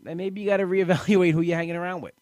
then 0.00 0.16
maybe 0.16 0.40
you 0.40 0.48
got 0.48 0.58
to 0.58 0.66
reevaluate 0.66 1.32
who 1.32 1.40
you're 1.40 1.56
hanging 1.56 1.76
around 1.76 2.02
with. 2.02 2.14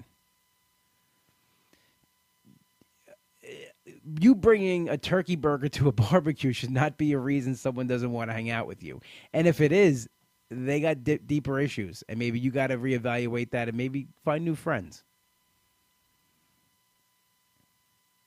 You 4.20 4.34
bringing 4.34 4.88
a 4.88 4.96
turkey 4.96 5.36
burger 5.36 5.68
to 5.70 5.88
a 5.88 5.92
barbecue 5.92 6.52
should 6.52 6.70
not 6.70 6.96
be 6.96 7.12
a 7.12 7.18
reason 7.18 7.54
someone 7.54 7.86
doesn't 7.86 8.12
want 8.12 8.30
to 8.30 8.34
hang 8.34 8.50
out 8.50 8.66
with 8.66 8.82
you. 8.82 9.00
And 9.32 9.46
if 9.46 9.60
it 9.60 9.72
is, 9.72 10.08
they 10.50 10.80
got 10.80 11.02
deeper 11.02 11.58
issues, 11.58 12.04
and 12.08 12.18
maybe 12.18 12.38
you 12.38 12.52
got 12.52 12.68
to 12.68 12.78
reevaluate 12.78 13.50
that 13.50 13.68
and 13.68 13.76
maybe 13.76 14.06
find 14.24 14.44
new 14.44 14.54
friends. 14.54 15.02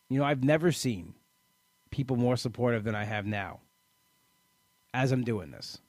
You 0.10 0.20
know, 0.20 0.26
I've 0.26 0.44
never 0.44 0.72
seen 0.72 1.14
people 1.92 2.18
more 2.18 2.36
supportive 2.36 2.84
than 2.84 2.96
I 2.96 3.06
have 3.06 3.26
now 3.26 3.62
as 4.94 5.12
I'm 5.12 5.24
doing 5.24 5.52
this. 5.52 5.80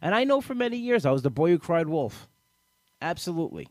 And 0.00 0.14
I 0.14 0.24
know 0.24 0.40
for 0.40 0.54
many 0.54 0.78
years 0.78 1.04
I 1.04 1.10
was 1.10 1.22
the 1.22 1.30
boy 1.30 1.50
who 1.50 1.58
cried 1.58 1.88
wolf. 1.88 2.28
Absolutely. 3.00 3.68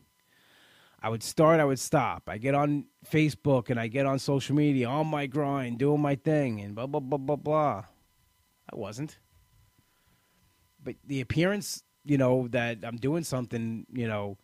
I 1.02 1.08
would 1.08 1.22
start, 1.22 1.58
I 1.58 1.64
would 1.64 1.80
stop. 1.80 2.28
I 2.28 2.38
get 2.38 2.54
on 2.54 2.84
Facebook 3.10 3.70
and 3.70 3.80
I 3.80 3.88
get 3.88 4.06
on 4.06 4.20
social 4.20 4.54
media 4.54 4.86
on 4.88 5.08
my 5.08 5.26
grind, 5.26 5.78
doing 5.78 6.00
my 6.00 6.14
thing, 6.14 6.60
and 6.60 6.76
blah, 6.76 6.86
blah, 6.86 7.00
blah, 7.00 7.18
blah, 7.18 7.36
blah. 7.36 7.84
I 8.72 8.76
wasn't. 8.76 9.18
But 10.82 10.94
the 11.04 11.20
appearance, 11.20 11.82
you 12.04 12.18
know, 12.18 12.46
that 12.48 12.78
I'm 12.84 12.96
doing 12.96 13.24
something, 13.24 13.84
you 13.92 14.06
know, 14.06 14.38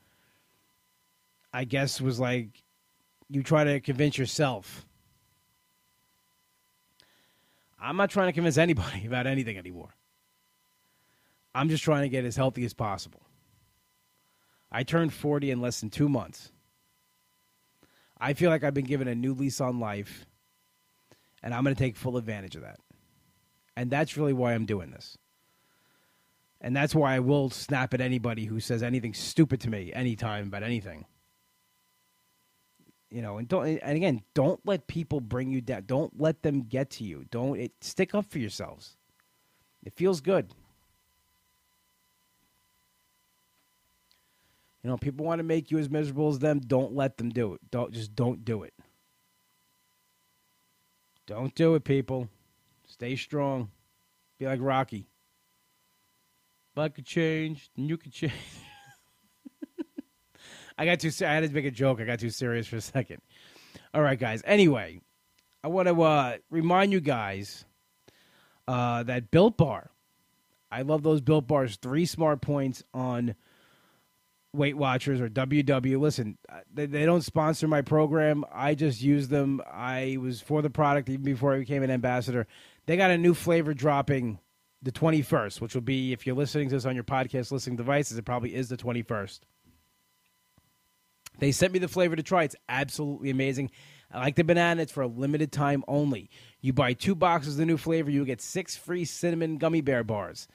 I 1.52 1.64
guess 1.64 2.00
was 2.00 2.18
like 2.18 2.64
you 3.28 3.42
try 3.44 3.64
to 3.64 3.80
convince 3.80 4.18
yourself. 4.18 4.84
I'm 7.80 7.96
not 7.96 8.10
trying 8.10 8.28
to 8.28 8.32
convince 8.32 8.58
anybody 8.58 9.06
about 9.06 9.28
anything 9.28 9.58
anymore. 9.58 9.94
I'm 11.54 11.68
just 11.68 11.84
trying 11.84 12.02
to 12.02 12.08
get 12.08 12.24
as 12.24 12.36
healthy 12.36 12.64
as 12.64 12.74
possible. 12.74 13.22
I 14.70 14.82
turned 14.82 15.12
40 15.12 15.50
in 15.50 15.60
less 15.60 15.80
than 15.80 15.90
two 15.90 16.08
months. 16.08 16.52
I 18.20 18.34
feel 18.34 18.50
like 18.50 18.64
I've 18.64 18.74
been 18.74 18.84
given 18.84 19.08
a 19.08 19.14
new 19.14 19.32
lease 19.32 19.60
on 19.60 19.80
life, 19.80 20.26
and 21.42 21.54
I'm 21.54 21.62
going 21.62 21.74
to 21.74 21.78
take 21.78 21.96
full 21.96 22.16
advantage 22.16 22.56
of 22.56 22.62
that. 22.62 22.80
And 23.76 23.90
that's 23.90 24.16
really 24.16 24.32
why 24.32 24.54
I'm 24.54 24.66
doing 24.66 24.90
this. 24.90 25.16
And 26.60 26.76
that's 26.76 26.94
why 26.94 27.14
I 27.14 27.20
will 27.20 27.50
snap 27.50 27.94
at 27.94 28.00
anybody 28.00 28.44
who 28.44 28.58
says 28.58 28.82
anything 28.82 29.14
stupid 29.14 29.60
to 29.60 29.70
me 29.70 29.92
anytime 29.92 30.48
about 30.48 30.64
anything 30.64 31.06
you 33.10 33.22
know, 33.22 33.38
and 33.38 33.48
don't 33.48 33.66
and 33.66 33.96
again, 33.96 34.22
don't 34.34 34.60
let 34.66 34.86
people 34.86 35.20
bring 35.20 35.50
you 35.50 35.60
down. 35.60 35.84
Don't 35.86 36.20
let 36.20 36.42
them 36.42 36.62
get 36.62 36.90
to 36.90 37.04
you. 37.04 37.24
Don't 37.30 37.58
it, 37.58 37.72
stick 37.80 38.14
up 38.14 38.26
for 38.26 38.38
yourselves. 38.38 38.96
It 39.84 39.94
feels 39.94 40.20
good. 40.20 40.52
You 44.82 44.90
know, 44.90 44.96
people 44.96 45.26
want 45.26 45.40
to 45.40 45.44
make 45.44 45.70
you 45.70 45.78
as 45.78 45.90
miserable 45.90 46.28
as 46.28 46.38
them. 46.38 46.60
Don't 46.60 46.94
let 46.94 47.16
them 47.16 47.30
do 47.30 47.54
it. 47.54 47.60
Don't 47.70 47.92
just 47.92 48.14
don't 48.14 48.44
do 48.44 48.62
it. 48.62 48.74
Don't 51.26 51.54
do 51.54 51.74
it, 51.74 51.84
people. 51.84 52.28
Stay 52.86 53.16
strong. 53.16 53.70
Be 54.38 54.46
like 54.46 54.60
Rocky. 54.62 55.06
I 56.76 56.88
could 56.88 57.06
change, 57.06 57.70
and 57.76 57.88
you 57.88 57.96
could 57.96 58.12
change. 58.12 58.32
I 60.78 60.84
got 60.84 61.00
too. 61.00 61.10
I 61.24 61.32
had 61.32 61.42
to 61.42 61.50
make 61.50 61.64
a 61.64 61.70
joke. 61.70 62.00
I 62.00 62.04
got 62.04 62.20
too 62.20 62.30
serious 62.30 62.66
for 62.66 62.76
a 62.76 62.80
second. 62.80 63.20
All 63.92 64.00
right, 64.00 64.18
guys. 64.18 64.42
Anyway, 64.44 65.00
I 65.64 65.68
want 65.68 65.88
to 65.88 66.00
uh, 66.00 66.36
remind 66.50 66.92
you 66.92 67.00
guys 67.00 67.64
uh, 68.68 69.02
that 69.02 69.30
Built 69.30 69.56
Bar. 69.56 69.90
I 70.70 70.82
love 70.82 71.02
those 71.02 71.20
Built 71.20 71.48
Bars. 71.48 71.76
Three 71.76 72.06
smart 72.06 72.42
points 72.42 72.84
on 72.94 73.34
Weight 74.52 74.76
Watchers 74.76 75.20
or 75.20 75.28
WW. 75.28 76.00
Listen, 76.00 76.38
uh, 76.48 76.60
they, 76.72 76.86
they 76.86 77.04
don't 77.04 77.22
sponsor 77.22 77.68
my 77.68 77.82
program. 77.82 78.44
I 78.52 78.74
just 78.74 79.02
use 79.02 79.28
them. 79.28 79.60
I 79.70 80.16
was 80.20 80.40
for 80.40 80.62
the 80.62 80.70
product 80.70 81.08
even 81.08 81.24
before 81.24 81.54
I 81.54 81.58
became 81.58 81.82
an 81.82 81.90
ambassador. 81.90 82.46
They 82.86 82.96
got 82.96 83.10
a 83.10 83.18
new 83.18 83.34
flavor 83.34 83.74
dropping 83.74 84.38
the 84.82 84.92
21st, 84.92 85.60
which 85.60 85.74
will 85.74 85.82
be, 85.82 86.12
if 86.12 86.26
you're 86.26 86.36
listening 86.36 86.68
to 86.70 86.76
this 86.76 86.86
on 86.86 86.94
your 86.94 87.04
podcast 87.04 87.52
listening 87.52 87.76
devices, 87.76 88.16
it 88.16 88.24
probably 88.24 88.54
is 88.54 88.68
the 88.68 88.76
21st. 88.76 89.40
They 91.38 91.52
sent 91.52 91.72
me 91.72 91.78
the 91.78 91.88
flavor 91.88 92.16
to 92.16 92.22
try. 92.22 92.44
It's 92.44 92.56
absolutely 92.68 93.30
amazing. 93.30 93.70
I 94.10 94.20
like 94.20 94.36
the 94.36 94.44
banana. 94.44 94.82
It's 94.82 94.92
for 94.92 95.02
a 95.02 95.06
limited 95.06 95.52
time 95.52 95.84
only. 95.86 96.30
You 96.60 96.72
buy 96.72 96.94
two 96.94 97.14
boxes 97.14 97.54
of 97.54 97.58
the 97.58 97.66
new 97.66 97.76
flavor, 97.76 98.10
you 98.10 98.24
get 98.24 98.40
six 98.40 98.76
free 98.76 99.04
cinnamon 99.04 99.58
gummy 99.58 99.80
bear 99.80 100.02
bars. 100.02 100.48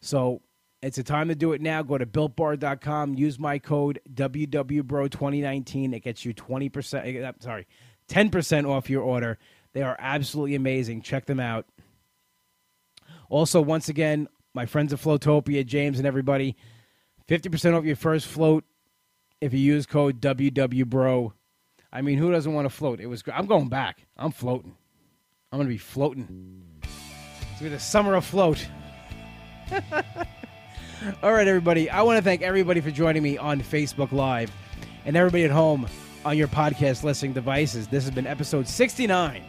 So 0.00 0.42
It's 0.80 0.98
a 0.98 1.02
time 1.02 1.28
to 1.28 1.34
do 1.34 1.52
it 1.52 1.60
now. 1.60 1.82
Go 1.82 1.98
to 1.98 2.06
builtbar.com. 2.06 3.14
Use 3.14 3.38
my 3.38 3.58
code 3.58 4.00
WWBRO2019. 4.14 5.92
It 5.92 6.00
gets 6.00 6.24
you 6.24 6.32
20%, 6.32 7.24
uh, 7.24 7.32
sorry, 7.40 7.66
10% 8.08 8.68
off 8.68 8.88
your 8.88 9.02
order. 9.02 9.38
They 9.72 9.82
are 9.82 9.96
absolutely 9.98 10.54
amazing. 10.54 11.02
Check 11.02 11.26
them 11.26 11.40
out. 11.40 11.66
Also, 13.28 13.60
once 13.60 13.88
again, 13.88 14.28
my 14.54 14.66
friends 14.66 14.92
at 14.92 15.00
Floatopia, 15.00 15.66
James 15.66 15.98
and 15.98 16.06
everybody, 16.06 16.56
50% 17.28 17.76
off 17.76 17.84
your 17.84 17.96
first 17.96 18.26
float 18.26 18.64
if 19.40 19.52
you 19.52 19.58
use 19.58 19.84
code 19.84 20.20
WWBRO. 20.20 21.32
I 21.92 22.02
mean, 22.02 22.18
who 22.18 22.30
doesn't 22.30 22.52
want 22.52 22.66
to 22.66 22.70
float? 22.70 23.00
It 23.00 23.06
was. 23.06 23.22
I'm 23.32 23.46
going 23.46 23.68
back. 23.68 24.06
I'm 24.16 24.30
floating. 24.30 24.76
I'm 25.50 25.58
going 25.58 25.68
to 25.68 25.74
be 25.74 25.78
floating. 25.78 26.62
It's 26.82 26.90
going 27.42 27.56
to 27.56 27.64
be 27.64 27.68
the 27.70 27.80
summer 27.80 28.14
of 28.14 28.24
afloat. 28.24 28.66
All 31.22 31.32
right, 31.32 31.46
everybody. 31.46 31.88
I 31.88 32.02
want 32.02 32.18
to 32.18 32.22
thank 32.22 32.42
everybody 32.42 32.80
for 32.80 32.90
joining 32.90 33.22
me 33.22 33.38
on 33.38 33.60
Facebook 33.60 34.10
Live 34.10 34.50
and 35.04 35.16
everybody 35.16 35.44
at 35.44 35.50
home 35.50 35.86
on 36.24 36.36
your 36.36 36.48
podcast 36.48 37.04
listening 37.04 37.32
devices. 37.32 37.86
This 37.86 38.04
has 38.04 38.12
been 38.12 38.26
episode 38.26 38.66
69 38.66 39.44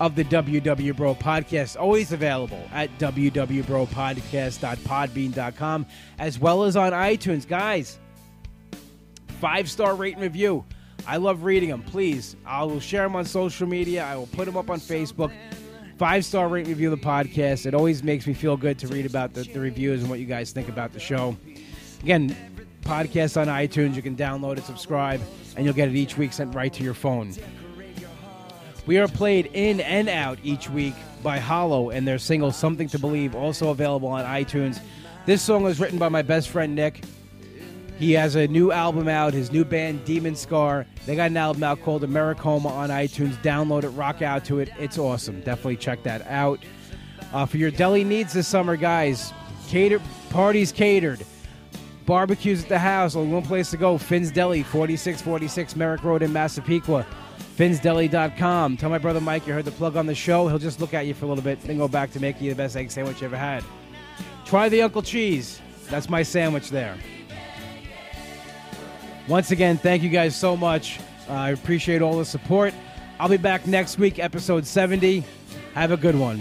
of 0.00 0.16
the 0.16 0.24
WW 0.24 0.96
Bro 0.96 1.16
podcast, 1.16 1.78
always 1.78 2.12
available 2.12 2.62
at 2.72 2.88
www.bropodcast.podbean.com 2.98 5.86
as 6.18 6.38
well 6.38 6.64
as 6.64 6.76
on 6.76 6.92
iTunes. 6.92 7.46
Guys, 7.46 7.98
five 9.38 9.70
star 9.70 9.94
rate 9.94 10.14
and 10.14 10.22
review. 10.22 10.64
I 11.06 11.18
love 11.18 11.44
reading 11.44 11.68
them. 11.68 11.82
Please, 11.82 12.36
I 12.46 12.64
will 12.64 12.80
share 12.80 13.02
them 13.02 13.16
on 13.16 13.26
social 13.26 13.66
media. 13.66 14.02
I 14.04 14.16
will 14.16 14.28
put 14.28 14.46
them 14.46 14.56
up 14.56 14.70
on 14.70 14.80
Facebook. 14.80 15.30
Five 16.00 16.24
star 16.24 16.48
rate 16.48 16.66
review 16.66 16.88
the 16.88 16.96
podcast. 16.96 17.66
It 17.66 17.74
always 17.74 18.02
makes 18.02 18.26
me 18.26 18.32
feel 18.32 18.56
good 18.56 18.78
to 18.78 18.88
read 18.88 19.04
about 19.04 19.34
the, 19.34 19.42
the 19.42 19.60
reviews 19.60 20.00
and 20.00 20.08
what 20.08 20.18
you 20.18 20.24
guys 20.24 20.50
think 20.50 20.70
about 20.70 20.94
the 20.94 20.98
show. 20.98 21.36
Again, 22.02 22.34
podcast 22.80 23.38
on 23.38 23.48
iTunes. 23.48 23.96
You 23.96 24.00
can 24.00 24.16
download 24.16 24.56
it, 24.56 24.64
subscribe, 24.64 25.20
and 25.56 25.66
you'll 25.66 25.74
get 25.74 25.90
it 25.90 25.94
each 25.94 26.16
week 26.16 26.32
sent 26.32 26.54
right 26.54 26.72
to 26.72 26.82
your 26.82 26.94
phone. 26.94 27.34
We 28.86 28.96
are 28.96 29.08
played 29.08 29.50
in 29.52 29.80
and 29.80 30.08
out 30.08 30.38
each 30.42 30.70
week 30.70 30.94
by 31.22 31.38
Hollow 31.38 31.90
and 31.90 32.08
their 32.08 32.16
single 32.16 32.50
Something 32.50 32.88
to 32.88 32.98
Believe, 32.98 33.34
also 33.34 33.68
available 33.68 34.08
on 34.08 34.24
iTunes. 34.24 34.80
This 35.26 35.42
song 35.42 35.64
was 35.64 35.80
written 35.80 35.98
by 35.98 36.08
my 36.08 36.22
best 36.22 36.48
friend 36.48 36.74
Nick. 36.74 37.04
He 38.00 38.12
has 38.12 38.34
a 38.34 38.48
new 38.48 38.72
album 38.72 39.08
out, 39.08 39.34
his 39.34 39.52
new 39.52 39.62
band 39.62 40.06
Demon 40.06 40.34
Scar. 40.34 40.86
They 41.04 41.14
got 41.14 41.30
an 41.30 41.36
album 41.36 41.62
out 41.62 41.82
called 41.82 42.02
Americoma 42.02 42.70
on 42.70 42.88
iTunes. 42.88 43.34
Download 43.42 43.84
it, 43.84 43.90
rock 43.90 44.22
out 44.22 44.42
to 44.46 44.58
it. 44.58 44.70
It's 44.78 44.96
awesome. 44.96 45.42
Definitely 45.42 45.76
check 45.76 46.02
that 46.04 46.26
out. 46.26 46.60
Uh, 47.34 47.44
for 47.44 47.58
your 47.58 47.70
deli 47.70 48.02
needs 48.02 48.32
this 48.32 48.48
summer, 48.48 48.74
guys, 48.74 49.34
cater 49.68 50.00
parties 50.30 50.72
catered. 50.72 51.26
Barbecues 52.06 52.62
at 52.62 52.70
the 52.70 52.78
house, 52.78 53.14
only 53.16 53.34
one 53.34 53.42
place 53.42 53.70
to 53.70 53.76
go. 53.76 53.98
Finn's 53.98 54.30
Deli, 54.30 54.62
4646 54.62 55.76
Merrick 55.76 56.02
Road 56.02 56.22
in 56.22 56.32
Massapequa. 56.32 57.06
FinnsDeli.com. 57.58 58.78
Tell 58.78 58.88
my 58.88 58.96
brother 58.96 59.20
Mike 59.20 59.46
you 59.46 59.52
heard 59.52 59.66
the 59.66 59.72
plug 59.72 59.96
on 59.96 60.06
the 60.06 60.14
show. 60.14 60.48
He'll 60.48 60.58
just 60.58 60.80
look 60.80 60.94
at 60.94 61.04
you 61.04 61.12
for 61.12 61.26
a 61.26 61.28
little 61.28 61.44
bit, 61.44 61.60
then 61.60 61.76
go 61.76 61.86
back 61.86 62.12
to 62.12 62.20
making 62.20 62.44
you 62.44 62.50
the 62.50 62.56
best 62.56 62.76
egg 62.76 62.90
sandwich 62.90 63.20
you 63.20 63.26
ever 63.26 63.36
had. 63.36 63.62
Try 64.46 64.70
the 64.70 64.80
Uncle 64.80 65.02
Cheese. 65.02 65.60
That's 65.90 66.08
my 66.08 66.22
sandwich 66.22 66.70
there. 66.70 66.96
Once 69.28 69.50
again, 69.50 69.76
thank 69.76 70.02
you 70.02 70.08
guys 70.08 70.34
so 70.34 70.56
much. 70.56 70.98
Uh, 71.28 71.32
I 71.32 71.50
appreciate 71.50 72.02
all 72.02 72.18
the 72.18 72.24
support. 72.24 72.74
I'll 73.18 73.28
be 73.28 73.36
back 73.36 73.66
next 73.66 73.98
week, 73.98 74.18
episode 74.18 74.66
70. 74.66 75.24
Have 75.74 75.92
a 75.92 75.96
good 75.96 76.16
one. 76.16 76.40